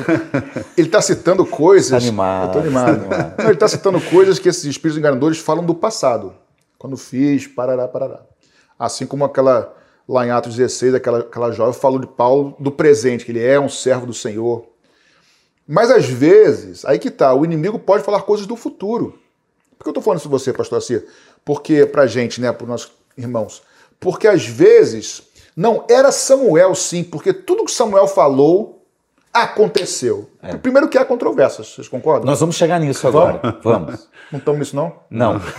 [0.77, 1.91] Ele está citando coisas.
[1.91, 2.49] Animado.
[2.49, 2.89] Eu tô animado.
[2.89, 3.37] animado.
[3.37, 6.33] Não, ele está citando coisas que esses espíritos enganadores falam do passado.
[6.77, 8.21] Quando fiz, parará, parará.
[8.77, 9.75] Assim como aquela,
[10.07, 13.59] lá em Atos 16, aquela, aquela jovem falou de Paulo do presente, que ele é
[13.59, 14.65] um servo do Senhor.
[15.67, 19.17] Mas às vezes, aí que tá, o inimigo pode falar coisas do futuro.
[19.77, 21.05] Por que eu estou falando isso com você, pastor Assia?
[21.43, 23.63] Porque, pra gente, né, para os nossos irmãos,
[23.99, 25.23] porque às vezes
[25.55, 28.82] não era Samuel, sim, porque tudo que Samuel falou
[29.33, 30.29] aconteceu.
[30.41, 30.55] É.
[30.55, 32.25] Primeiro que há controvérsias, vocês concordam?
[32.25, 33.41] Nós vamos chegar nisso agora.
[33.63, 34.07] Vamos.
[34.31, 34.93] Não estamos nisso, não?
[35.09, 35.41] Não.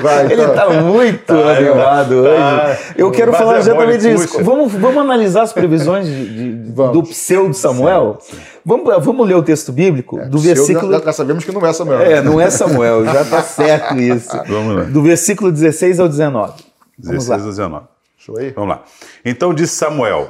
[0.00, 2.36] Vai, Ele está muito ah, animado hoje.
[2.36, 4.42] Ah, eu quero falar exatamente disso.
[4.42, 8.18] Vamos, vamos analisar as previsões de, de, do pseudo Samuel?
[8.64, 10.92] Vamos, vamos ler o texto bíblico é, do versículo.
[10.92, 12.00] Já, já, sabemos que não é Samuel.
[12.00, 14.36] É, não é Samuel, já está certo isso.
[14.46, 14.82] Vamos lá.
[14.84, 16.52] Do versículo 16 ao 19.
[16.98, 17.95] Vamos 16 ao 19.
[18.54, 18.84] Vamos lá.
[19.24, 20.28] Então disse Samuel: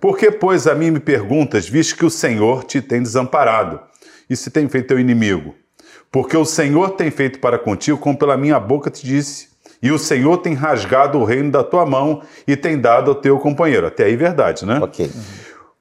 [0.00, 3.80] Por que, pois, a mim me perguntas, visto que o Senhor te tem desamparado
[4.28, 5.54] e se tem feito teu inimigo?
[6.10, 9.48] Porque o Senhor tem feito para contigo como pela minha boca te disse,
[9.82, 13.38] e o Senhor tem rasgado o reino da tua mão e tem dado ao teu
[13.38, 13.86] companheiro.
[13.86, 14.78] Até aí, verdade, né?
[14.82, 15.10] Ok.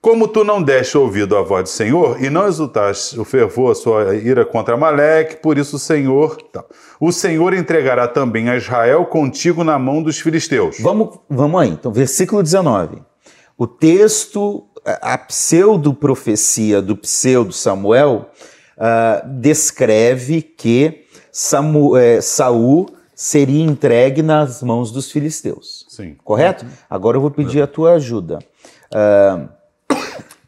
[0.05, 3.73] Como tu não deste ouvido à voz do Senhor e não exultaste o fervor, a
[3.73, 6.63] sua ira contra Amaleque, por isso o Senhor, tá.
[6.99, 10.77] o Senhor entregará também a Israel contigo na mão dos filisteus.
[10.79, 13.01] Vamos, vamos aí, então, versículo 19.
[13.57, 18.29] O texto, a pseudo-profecia do pseudo Samuel,
[18.77, 25.83] uh, descreve que Samu, eh, Saul seria entregue nas mãos dos filisteus.
[25.89, 26.15] Sim.
[26.23, 26.63] Correto?
[26.87, 28.37] Agora eu vou pedir a tua ajuda.
[28.93, 29.54] Uh,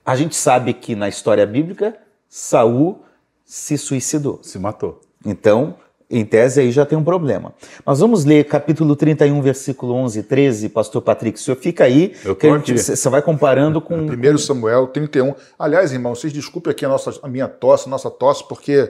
[0.07, 1.93] a gente sabe que na história bíblica,
[2.29, 3.03] Saul
[3.43, 4.39] se suicidou.
[4.41, 5.01] Se matou.
[5.25, 5.75] Então,
[6.09, 7.53] em tese aí já tem um problema.
[7.85, 12.13] Mas vamos ler capítulo 31, versículo 11 e 13, pastor Patrick, o senhor fica aí,
[12.23, 13.95] você vai comparando com...
[14.07, 15.35] 1 Samuel 31.
[15.59, 18.89] Aliás, irmão, vocês desculpem aqui a, nossa, a minha tosse, a nossa tosse, porque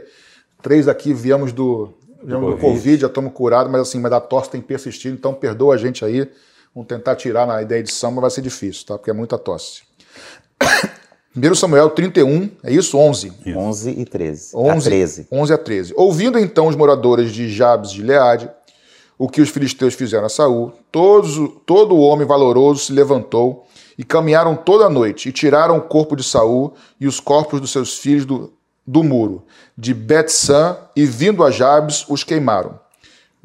[0.62, 4.52] três aqui viemos do, viemos do Covid, já estamos curados, mas assim, mas a tosse
[4.52, 6.30] tem persistido, então perdoa a gente aí.
[6.76, 9.00] Vamos tentar tirar na ideia de mas vai ser difícil, tá?
[9.00, 9.82] Porque é muita tosse.
[11.38, 12.98] 1 Samuel 31, é isso?
[12.98, 13.34] 11.
[13.46, 13.58] Isso.
[13.58, 14.56] 11 e 13.
[14.56, 15.28] 11 a 13.
[15.32, 15.94] 11 a 13.
[15.96, 18.50] Ouvindo então os moradores de Jabes de Leade
[19.18, 21.36] o que os filisteus fizeram a Saul, todos,
[21.66, 23.66] todo o homem valoroso se levantou
[23.98, 27.72] e caminharam toda a noite e tiraram o corpo de Saul e os corpos dos
[27.72, 28.54] seus filhos do,
[28.86, 29.44] do muro
[29.76, 32.80] de Bet-San e vindo a Jabes os queimaram.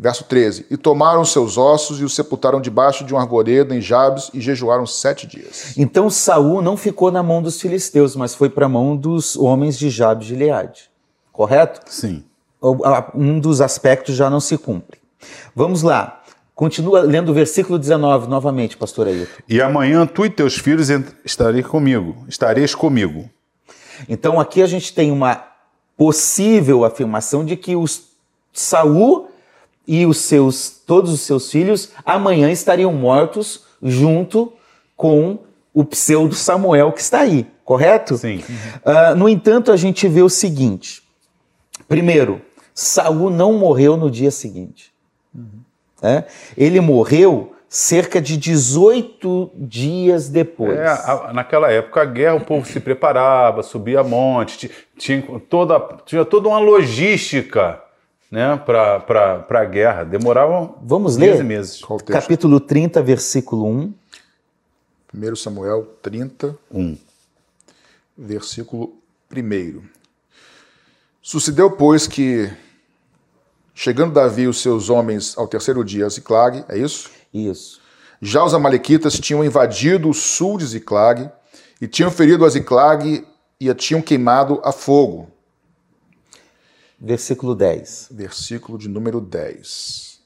[0.03, 4.33] Verso 13: E tomaram seus ossos e os sepultaram debaixo de um arvoredo em Jabes
[4.35, 5.75] e jejuaram sete dias.
[5.79, 9.79] Então Saul não ficou na mão dos filisteus, mas foi para a mão dos homens
[9.79, 10.91] de Jabes de Gileade.
[11.31, 11.83] Correto?
[11.87, 12.25] Sim.
[13.15, 14.99] Um dos aspectos já não se cumpre.
[15.55, 16.21] Vamos lá.
[16.53, 19.31] Continua lendo o versículo 19 novamente, pastor Ailton.
[19.49, 20.89] E amanhã tu e teus filhos
[21.25, 23.31] estareis comigo, estareis comigo.
[24.09, 25.45] Então aqui a gente tem uma
[25.97, 28.11] possível afirmação de que os
[28.53, 29.32] Saul
[29.87, 34.53] e os seus todos os seus filhos amanhã estariam mortos junto
[34.97, 35.39] com
[35.75, 38.17] o pseudo Samuel que está aí, correto?
[38.17, 38.43] Sim.
[38.85, 41.03] Uh, no entanto, a gente vê o seguinte:
[41.89, 42.41] primeiro,
[42.75, 44.93] Saul não morreu no dia seguinte.
[45.35, 45.63] Uhum.
[46.03, 46.25] É?
[46.57, 50.79] Ele morreu cerca de 18 dias depois.
[50.79, 56.25] É, a, naquela época, a guerra, o povo se preparava, subia monte, tinha toda, tinha
[56.25, 57.82] toda uma logística
[58.33, 60.05] né, para a guerra.
[60.05, 61.45] Demoravam Vamos ler?
[61.45, 61.83] meses.
[62.07, 63.93] Capítulo 30, versículo 1.
[65.15, 66.97] 1 Samuel 30, 1.
[68.17, 68.95] versículo
[69.31, 69.83] 1.
[71.21, 72.51] Sucedeu, pois, que,
[73.75, 77.11] chegando Davi e os seus homens ao terceiro dia a Ziclag, é isso?
[77.33, 77.83] Isso.
[78.21, 81.31] Já os amalequitas tinham invadido o sul de Ziclag
[81.81, 83.27] e tinham ferido a Ziclag
[83.61, 85.29] e a tinham queimado a fogo.
[87.05, 88.09] Versículo 10.
[88.13, 90.21] Versículo de número 10.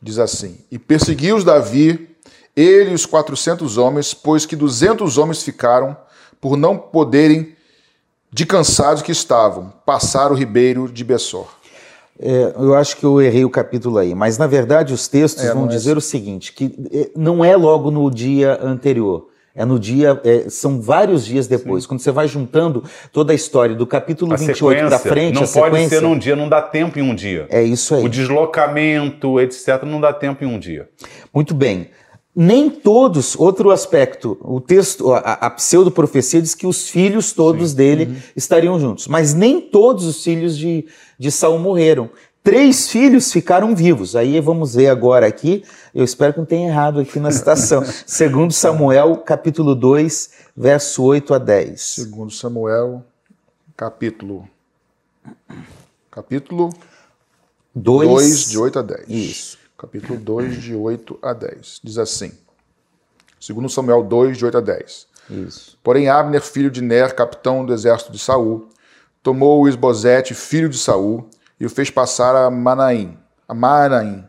[0.00, 2.08] Diz assim: E perseguiu-os Davi,
[2.56, 5.94] ele e os quatrocentos homens, pois que duzentos homens ficaram,
[6.40, 7.54] por não poderem,
[8.32, 11.46] de cansados que estavam, passar o ribeiro de Bessor.
[12.18, 15.52] É, eu acho que eu errei o capítulo aí, mas na verdade os textos É,
[15.52, 19.28] vão não é dizer o seguinte: que é, não é logo no dia anterior.
[19.54, 21.84] É no dia, é, são vários dias depois.
[21.84, 22.82] Quando você vai juntando
[23.12, 25.98] toda a história do capítulo A 28 para sequência frente, não a pode sequência.
[25.98, 27.46] ser num dia, não dá tempo em um dia.
[27.50, 28.04] É isso aí.
[28.04, 30.88] O deslocamento, etc., não dá tempo em um dia.
[31.34, 31.88] Muito bem.
[32.34, 38.04] Nem todos, outro aspecto, o texto, a, a pseudo-profecia diz que os filhos todos dele
[38.06, 38.16] Uhum.
[38.34, 40.86] estariam juntos, mas nem todos os filhos de,
[41.18, 42.08] de Saul morreram.
[42.42, 44.16] Três filhos ficaram vivos.
[44.16, 45.64] Aí vamos ver agora aqui,
[45.94, 47.84] eu espero que não tenha errado aqui na citação.
[48.04, 51.80] Segundo Samuel, capítulo 2, verso 8 a 10.
[51.80, 53.04] Segundo Samuel,
[53.76, 54.48] capítulo
[56.10, 56.70] capítulo
[57.74, 59.08] 2, 2, de 8 a 10.
[59.08, 59.58] Isso.
[59.78, 61.80] Capítulo 2, de 8 a 10.
[61.82, 62.32] Diz assim.
[63.40, 65.06] Segundo Samuel 2, de 8 a 10.
[65.30, 65.78] Isso.
[65.82, 68.68] Porém, Abner, filho de Ner, capitão do exército de Saul,
[69.22, 71.28] tomou o Isbosete, filho de Saul,
[71.62, 73.16] e o fez passar a Manaim,
[73.48, 74.24] a Manaim,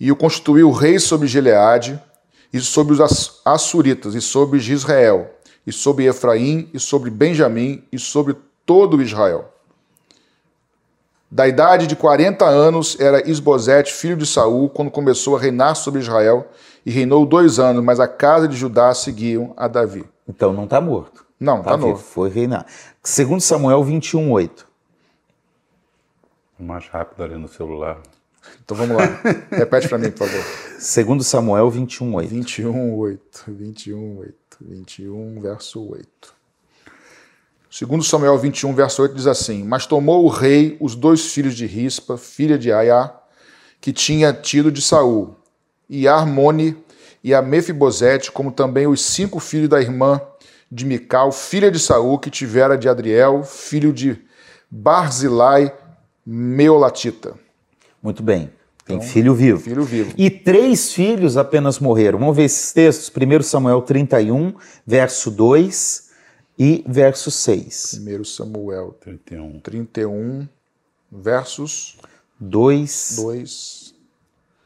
[0.00, 2.02] e o constituiu rei sobre Gileade,
[2.50, 5.30] e sobre os Ass- Assuritas, e sobre Israel,
[5.66, 8.34] e sobre Efraim, e sobre Benjamim, e sobre
[8.64, 9.52] todo Israel.
[11.30, 16.00] Da idade de 40 anos era Isbosete, filho de Saul, quando começou a reinar sobre
[16.00, 16.48] Israel,
[16.86, 20.02] e reinou dois anos, mas a casa de Judá seguiam a Davi.
[20.26, 21.26] Então não está morto.
[21.38, 22.02] Não, tá vivo, novo.
[22.02, 22.64] Foi reinar.
[23.02, 24.67] Segundo Samuel 21, 8.
[26.58, 28.00] Mais rápido ali no celular.
[28.64, 29.04] Então vamos lá.
[29.50, 30.44] Repete para mim, por favor.
[30.78, 32.32] Segundo Samuel 21, 8.
[32.32, 33.44] 21, 8.
[33.48, 34.34] 21, 8.
[34.60, 36.38] 21, verso 8.
[37.70, 41.66] Segundo Samuel 21, verso 8 diz assim: Mas tomou o rei os dois filhos de
[41.66, 43.14] Rispa, filha de Aiá,
[43.80, 45.36] que tinha tido de Saul,
[45.88, 46.76] e a Armone
[47.22, 50.20] e a Mefibosete, como também os cinco filhos da irmã
[50.70, 54.22] de Mical, filha de Saul, que tivera de Adriel, filho de
[54.70, 55.72] Barzilai,
[56.30, 57.34] Meolatita.
[58.02, 58.52] Muito bem.
[58.84, 59.60] Tem filho vivo.
[59.60, 60.12] Filho vivo.
[60.14, 62.18] E três filhos apenas morreram.
[62.18, 63.10] Vamos ver esses textos.
[63.10, 64.52] 1 Samuel 31,
[64.86, 66.10] verso 2
[66.58, 68.02] e verso 6.
[68.06, 69.60] 1 Samuel 31.
[69.60, 70.46] 31,
[71.10, 71.96] versos
[72.38, 73.94] 2 2,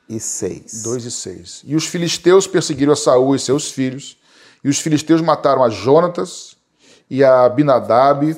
[0.09, 0.83] e 6.
[0.83, 1.63] 2 e 6.
[1.65, 4.19] E os filisteus perseguiram a Saul e seus filhos,
[4.65, 6.57] e os filisteus mataram a Jonatas
[7.09, 8.37] e a Abinadab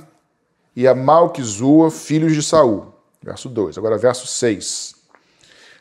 [0.76, 2.93] e a Malquizua, filhos de Saul.
[3.24, 3.78] Verso 2.
[3.78, 4.94] Agora verso 6.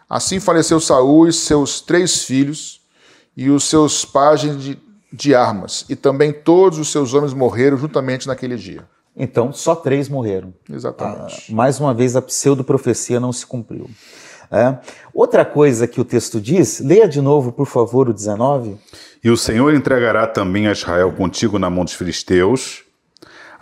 [0.09, 2.81] Assim faleceu Saul e seus três filhos
[3.35, 4.79] e os seus pajens de,
[5.11, 8.85] de armas, e também todos os seus homens morreram juntamente naquele dia.
[9.15, 10.53] Então, só três morreram.
[10.71, 11.53] Exatamente.
[11.53, 13.89] Mais uma vez, a pseudo-profecia não se cumpriu.
[14.51, 14.77] É.
[15.13, 18.77] Outra coisa que o texto diz, leia de novo, por favor, o 19.
[19.23, 22.82] E o Senhor entregará também a Israel contigo na mão dos filisteus,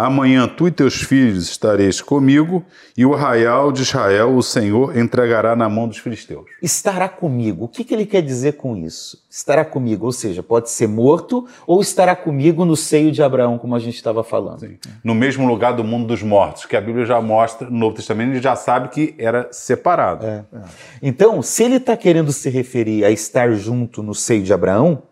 [0.05, 2.65] Amanhã tu e teus filhos estareis comigo,
[2.97, 6.45] e o arraial de Israel o Senhor entregará na mão dos filisteus.
[6.61, 7.65] Estará comigo.
[7.65, 9.23] O que, que ele quer dizer com isso?
[9.29, 13.75] Estará comigo, ou seja, pode ser morto ou estará comigo no seio de Abraão, como
[13.75, 14.61] a gente estava falando.
[14.61, 14.77] Sim.
[15.03, 18.31] No mesmo lugar do mundo dos mortos, que a Bíblia já mostra, no Novo Testamento,
[18.31, 20.25] ele já sabe que era separado.
[20.25, 20.45] É.
[20.51, 20.61] É.
[21.01, 25.03] Então, se ele está querendo se referir a estar junto no seio de Abraão,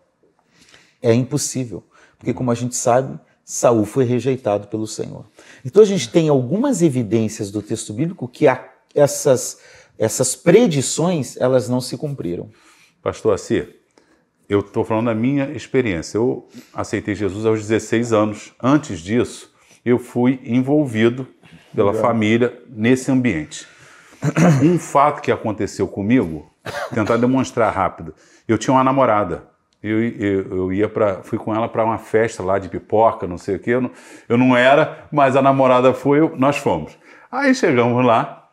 [1.01, 1.83] é impossível.
[2.17, 3.17] Porque, como a gente sabe,
[3.51, 5.25] Saul foi rejeitado pelo Senhor.
[5.65, 8.45] Então a gente tem algumas evidências do texto bíblico que
[8.93, 9.59] essas,
[9.97, 12.51] essas predições elas não se cumpriram.
[13.01, 13.75] Pastor Assir,
[14.47, 16.19] eu estou falando da minha experiência.
[16.19, 18.53] Eu aceitei Jesus aos 16 anos.
[18.61, 19.51] Antes disso,
[19.83, 21.27] eu fui envolvido
[21.73, 22.05] pela Legal.
[22.05, 23.65] família nesse ambiente.
[24.61, 26.47] Um fato que aconteceu comigo,
[26.93, 28.13] tentar demonstrar rápido.
[28.47, 29.49] Eu tinha uma namorada
[29.81, 33.37] eu, eu, eu ia para, fui com ela para uma festa lá de pipoca, não
[33.37, 33.69] sei o que.
[33.69, 33.91] Eu não,
[34.27, 36.97] eu não era, mas a namorada foi, eu, nós fomos.
[37.31, 38.49] Aí chegamos lá,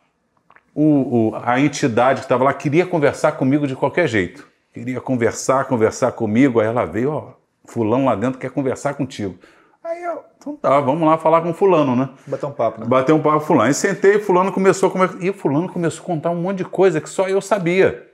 [0.73, 0.83] o,
[1.31, 4.47] o, a entidade que estava lá queria conversar comigo de qualquer jeito.
[4.73, 6.59] Queria conversar, conversar comigo.
[6.59, 7.31] Aí ela veio, ó,
[7.65, 9.35] fulano lá dentro quer conversar contigo.
[9.83, 12.09] Aí eu, então tá, vamos lá falar com fulano, né?
[12.27, 12.87] Bater um papo, né?
[12.87, 13.67] Bater um papo com fulano.
[13.67, 15.17] Aí sentei, fulano começou a conversar.
[15.21, 18.06] E o fulano começou a contar um monte de coisa que só eu sabia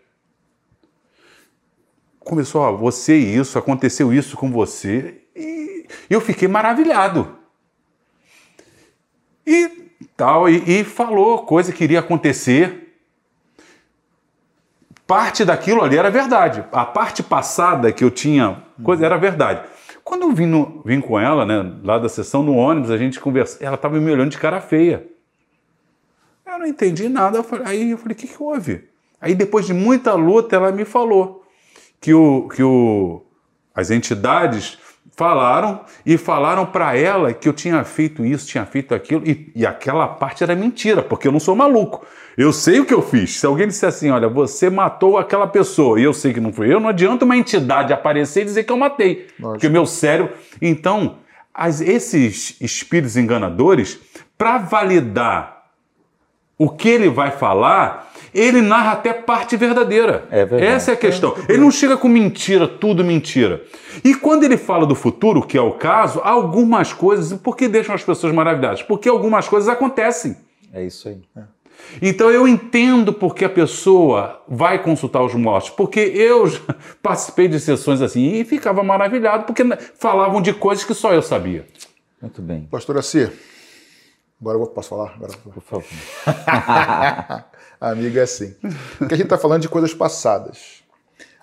[2.23, 7.37] começou, ó, você isso, aconteceu isso com você, e eu fiquei maravilhado.
[9.45, 9.69] E
[10.15, 12.81] tal, e, e falou coisa que iria acontecer.
[15.05, 16.65] Parte daquilo ali era verdade.
[16.71, 19.67] A parte passada que eu tinha, coisa era verdade.
[20.03, 23.19] Quando eu vim, no, vim com ela, né, lá da sessão no ônibus, a gente
[23.19, 25.07] conversou, ela estava me olhando de cara feia.
[26.45, 28.87] Eu não entendi nada, aí eu falei, o que, que houve?
[29.19, 31.42] Aí depois de muita luta, ela me falou
[32.03, 33.21] que, o, que o,
[33.73, 34.77] as entidades
[35.15, 39.65] falaram e falaram para ela que eu tinha feito isso, tinha feito aquilo, e, e,
[39.65, 42.05] aquela parte era mentira, porque eu não sou maluco.
[42.37, 43.39] Eu sei o que eu fiz.
[43.39, 46.73] Se alguém disser assim, olha, você matou aquela pessoa, e eu sei que não foi
[46.73, 49.27] eu, não adianta uma entidade aparecer e dizer que eu matei.
[49.39, 49.51] Lógico.
[49.53, 50.33] Porque o meu cérebro.
[50.61, 51.19] Então,
[51.53, 53.97] as, esses espíritos enganadores,
[54.37, 55.67] para validar
[56.57, 60.27] o que ele vai falar, ele narra até parte verdadeira.
[60.31, 60.71] É verdade.
[60.71, 61.35] Essa é a questão.
[61.47, 63.63] Ele não chega com mentira, tudo mentira.
[64.03, 67.93] E quando ele fala do futuro, que é o caso, algumas coisas, por que deixam
[67.93, 68.81] as pessoas maravilhadas?
[68.81, 70.35] Porque algumas coisas acontecem.
[70.73, 71.21] É isso aí.
[71.37, 71.41] É.
[72.01, 76.45] Então eu entendo porque a pessoa vai consultar os mortos, porque eu
[77.01, 79.63] participei de sessões assim e ficava maravilhado porque
[79.95, 81.67] falavam de coisas que só eu sabia.
[82.21, 82.67] Muito bem.
[82.71, 83.29] Pastor Assi,
[84.41, 85.13] agora eu posso falar?
[85.15, 85.33] Agora...
[85.43, 85.83] Por favor.
[87.91, 88.55] Amigo é assim.
[88.97, 90.81] Porque a gente está falando de coisas passadas.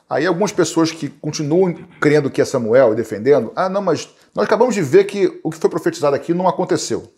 [0.09, 4.47] Aí algumas pessoas que continuam crendo que é Samuel e defendendo, ah, não, mas nós
[4.47, 7.13] acabamos de ver que o que foi profetizado aqui não aconteceu.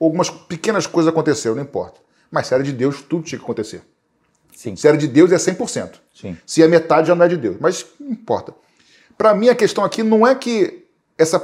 [0.00, 2.00] Algumas pequenas coisas aconteceram, não importa.
[2.32, 3.80] Mas se era de Deus, tudo tinha que acontecer.
[4.56, 4.74] Sim.
[4.74, 5.92] Se era de Deus, é 100%.
[6.12, 6.36] Sim.
[6.44, 7.56] Se é metade, já não é de Deus.
[7.60, 8.52] Mas não importa.
[9.16, 10.84] Para mim, a questão aqui não é que
[11.16, 11.40] essa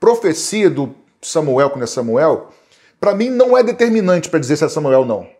[0.00, 0.92] profecia do
[1.22, 2.50] Samuel quando é Samuel,
[3.00, 5.33] para mim não é determinante para dizer se é Samuel ou não.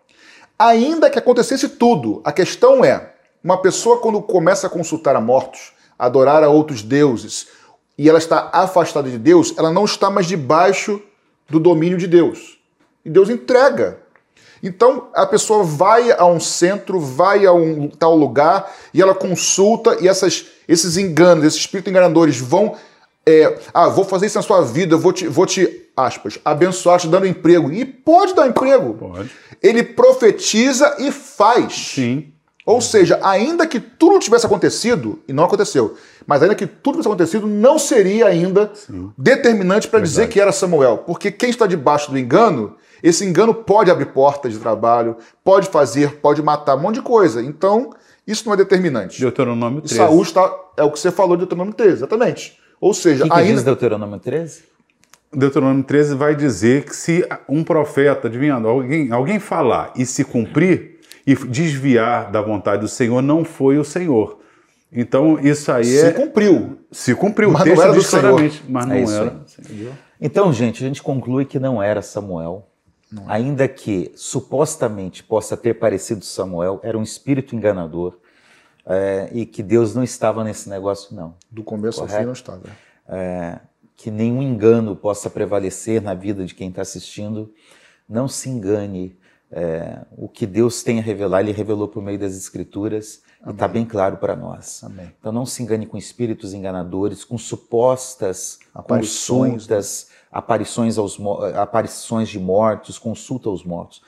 [0.59, 5.73] Ainda que acontecesse tudo, a questão é: uma pessoa, quando começa a consultar a mortos,
[5.99, 7.49] adorar a outros deuses,
[7.97, 11.01] e ela está afastada de Deus, ela não está mais debaixo
[11.49, 12.59] do domínio de Deus.
[13.05, 13.99] E Deus entrega.
[14.63, 19.99] Então a pessoa vai a um centro, vai a um tal lugar e ela consulta
[20.01, 22.75] e essas, esses enganos, esses espíritos enganadores vão.
[23.27, 27.09] É, ah, vou fazer isso na sua vida, vou te, vou te aspas, abençoar te
[27.09, 27.73] dando emprego.
[27.73, 28.95] E pode dar emprego.
[28.95, 29.31] Pode
[29.65, 31.73] ele profetiza e faz.
[31.95, 32.31] Sim.
[32.67, 35.97] Ou seja, ainda que tudo tivesse acontecido, e não aconteceu,
[36.27, 39.11] mas ainda que tudo tivesse acontecido, não seria ainda Sim.
[39.17, 40.99] determinante para dizer que era Samuel.
[40.99, 46.17] Porque quem está debaixo do engano, esse engano pode abrir portas de trabalho, pode fazer,
[46.17, 47.43] pode matar um monte de coisa.
[47.43, 47.91] Então,
[48.27, 49.21] isso não é determinante.
[49.21, 49.95] Deuteronômio 13.
[49.95, 52.59] E Saúl está, é o que você falou de Deuteronômio 13, exatamente.
[52.85, 53.55] Ou seja, que que ainda.
[53.55, 54.63] Diz Deuteronômio 13?
[55.33, 61.01] Deuteronômio 13 vai dizer que se um profeta, adivinhando, alguém, alguém falar e se cumprir
[61.27, 64.39] e desviar da vontade do Senhor, não foi o Senhor.
[64.93, 66.09] Então, isso aí se é.
[66.09, 66.79] Se cumpriu.
[66.93, 67.51] Se cumpriu.
[67.53, 68.53] Mas não era do Senhor.
[68.69, 69.41] Mas não é era.
[70.21, 72.69] Então, gente, a gente conclui que não era Samuel.
[73.11, 73.25] Não.
[73.31, 78.19] Ainda que supostamente possa ter parecido Samuel, era um espírito enganador.
[78.87, 81.35] É, e que Deus não estava nesse negócio, não.
[81.51, 82.15] Do começo Correto?
[82.15, 82.63] ao fim não estava.
[83.09, 83.59] É,
[83.97, 87.53] que nenhum engano possa prevalecer na vida de quem está assistindo.
[88.09, 89.17] Não se engane.
[89.57, 93.53] É, o que Deus tem a revelar, Ele revelou por meio das Escrituras tá Amém.
[93.53, 94.83] e está bem claro para nós.
[94.83, 95.15] Amém.
[95.21, 101.21] Então não se engane com espíritos enganadores, com supostas Aparições, consultas, aparições, aos,
[101.55, 104.03] aparições de mortos, consulta aos mortos.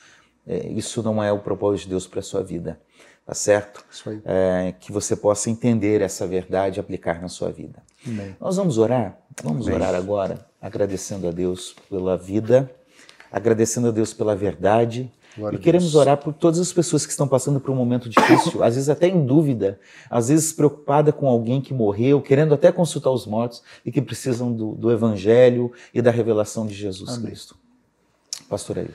[0.44, 2.80] É, isso não é o propósito de Deus para a sua vida,
[3.26, 3.84] tá certo?
[3.90, 4.22] Isso aí.
[4.24, 7.82] É, que você possa entender essa verdade e aplicar na sua vida.
[8.06, 8.36] Amém.
[8.40, 9.18] Nós vamos orar?
[9.42, 12.70] Vamos orar agora, agradecendo a Deus pela vida,
[13.30, 15.10] agradecendo a Deus pela verdade.
[15.36, 18.62] Glória e queremos orar por todas as pessoas que estão passando por um momento difícil,
[18.62, 23.10] às vezes até em dúvida, às vezes preocupada com alguém que morreu, querendo até consultar
[23.10, 27.26] os mortos e que precisam do, do Evangelho e da revelação de Jesus Amém.
[27.26, 27.54] Cristo.
[28.48, 28.94] Pastor Ailton.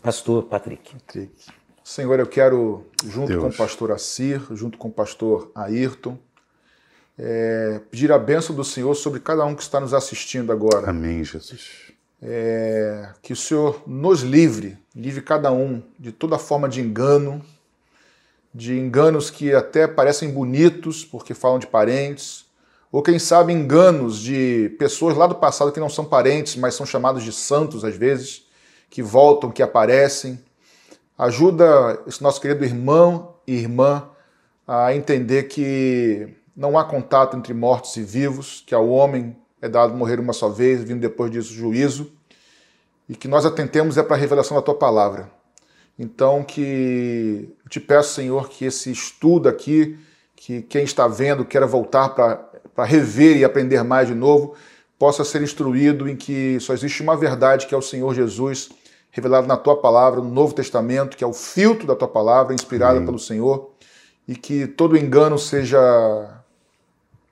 [0.00, 0.94] Pastor Patrick.
[0.94, 1.59] Patrick.
[1.84, 3.42] Senhor, eu quero, junto Deus.
[3.42, 6.18] com o pastor Assir, junto com o pastor Ayrton,
[7.18, 10.90] é, pedir a bênção do Senhor sobre cada um que está nos assistindo agora.
[10.90, 11.92] Amém, Jesus.
[12.22, 17.44] É, que o Senhor nos livre, livre cada um de toda forma de engano,
[18.54, 22.46] de enganos que até parecem bonitos porque falam de parentes,
[22.92, 26.84] ou quem sabe enganos de pessoas lá do passado que não são parentes, mas são
[26.84, 28.46] chamados de santos às vezes,
[28.88, 30.40] que voltam, que aparecem.
[31.20, 34.08] Ajuda esse nosso querido irmão e irmã
[34.66, 39.92] a entender que não há contato entre mortos e vivos, que ao homem é dado
[39.92, 42.10] morrer uma só vez, vindo depois disso o juízo,
[43.06, 45.30] e que nós atentemos é para a revelação da tua palavra.
[45.98, 49.98] Então que eu te peço, Senhor, que esse estudo aqui,
[50.34, 54.54] que quem está vendo queira voltar para rever e aprender mais de novo,
[54.98, 58.70] possa ser instruído em que só existe uma verdade, que é o Senhor Jesus,
[59.10, 62.94] revelado na tua palavra, no Novo Testamento, que é o filtro da tua palavra, inspirada
[62.96, 63.06] Amém.
[63.06, 63.70] pelo Senhor,
[64.26, 66.42] e que todo engano seja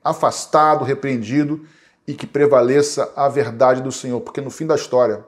[0.03, 1.65] afastado, repreendido
[2.07, 5.23] e que prevaleça a verdade do Senhor, porque no fim da história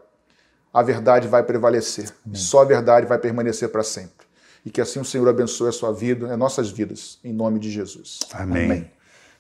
[0.74, 2.12] a verdade vai prevalecer.
[2.34, 4.26] Só a verdade vai permanecer para sempre.
[4.66, 7.70] E que assim o Senhor abençoe a sua vida, as nossas vidas, em nome de
[7.70, 8.20] Jesus.
[8.32, 8.90] Amém.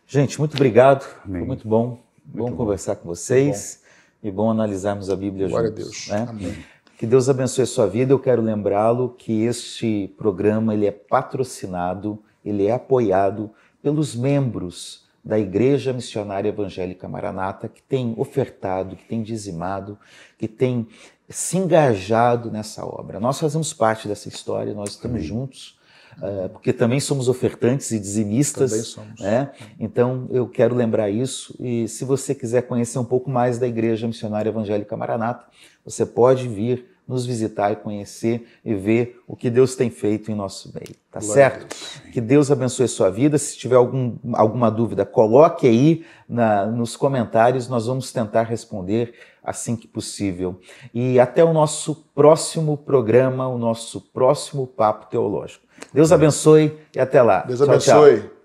[0.08, 1.06] Gente, muito obrigado.
[1.24, 1.42] Amém.
[1.42, 2.00] Foi muito bom.
[2.24, 3.82] bom conversar com vocês
[4.22, 6.06] e bom analisarmos a Bíblia Glória a juntos.
[6.06, 6.08] Deus.
[6.10, 6.26] né?
[6.30, 6.66] Amém.
[7.02, 8.14] Que Deus abençoe a sua vida.
[8.14, 13.50] Eu quero lembrá-lo que este programa ele é patrocinado, ele é apoiado
[13.82, 19.98] pelos membros da Igreja Missionária Evangélica Maranata, que tem ofertado, que tem dizimado,
[20.38, 20.88] que tem
[21.28, 23.20] se engajado nessa obra.
[23.20, 25.80] Nós fazemos parte dessa história, nós estamos juntos,
[26.22, 28.70] eh, porque também somos ofertantes e dizimistas.
[28.70, 29.20] Também somos.
[29.20, 29.52] né?
[29.80, 31.56] Então, eu quero lembrar isso.
[31.60, 35.48] E se você quiser conhecer um pouco mais da Igreja Missionária Evangélica Maranata,
[35.84, 40.36] você pode vir nos visitar e conhecer e ver o que Deus tem feito em
[40.36, 40.96] nosso meio.
[41.12, 41.76] Tá Glória certo?
[42.12, 43.38] Que Deus abençoe a sua vida.
[43.38, 47.68] Se tiver algum, alguma dúvida, coloque aí na- nos comentários.
[47.68, 50.60] Nós vamos tentar responder assim que possível.
[50.94, 55.66] E até o nosso próximo programa, o nosso próximo Papo Teológico.
[55.94, 57.42] Deus abençoe e até lá.
[57.42, 58.04] Deus Tchau, tchau.
[58.06, 58.41] abençoe.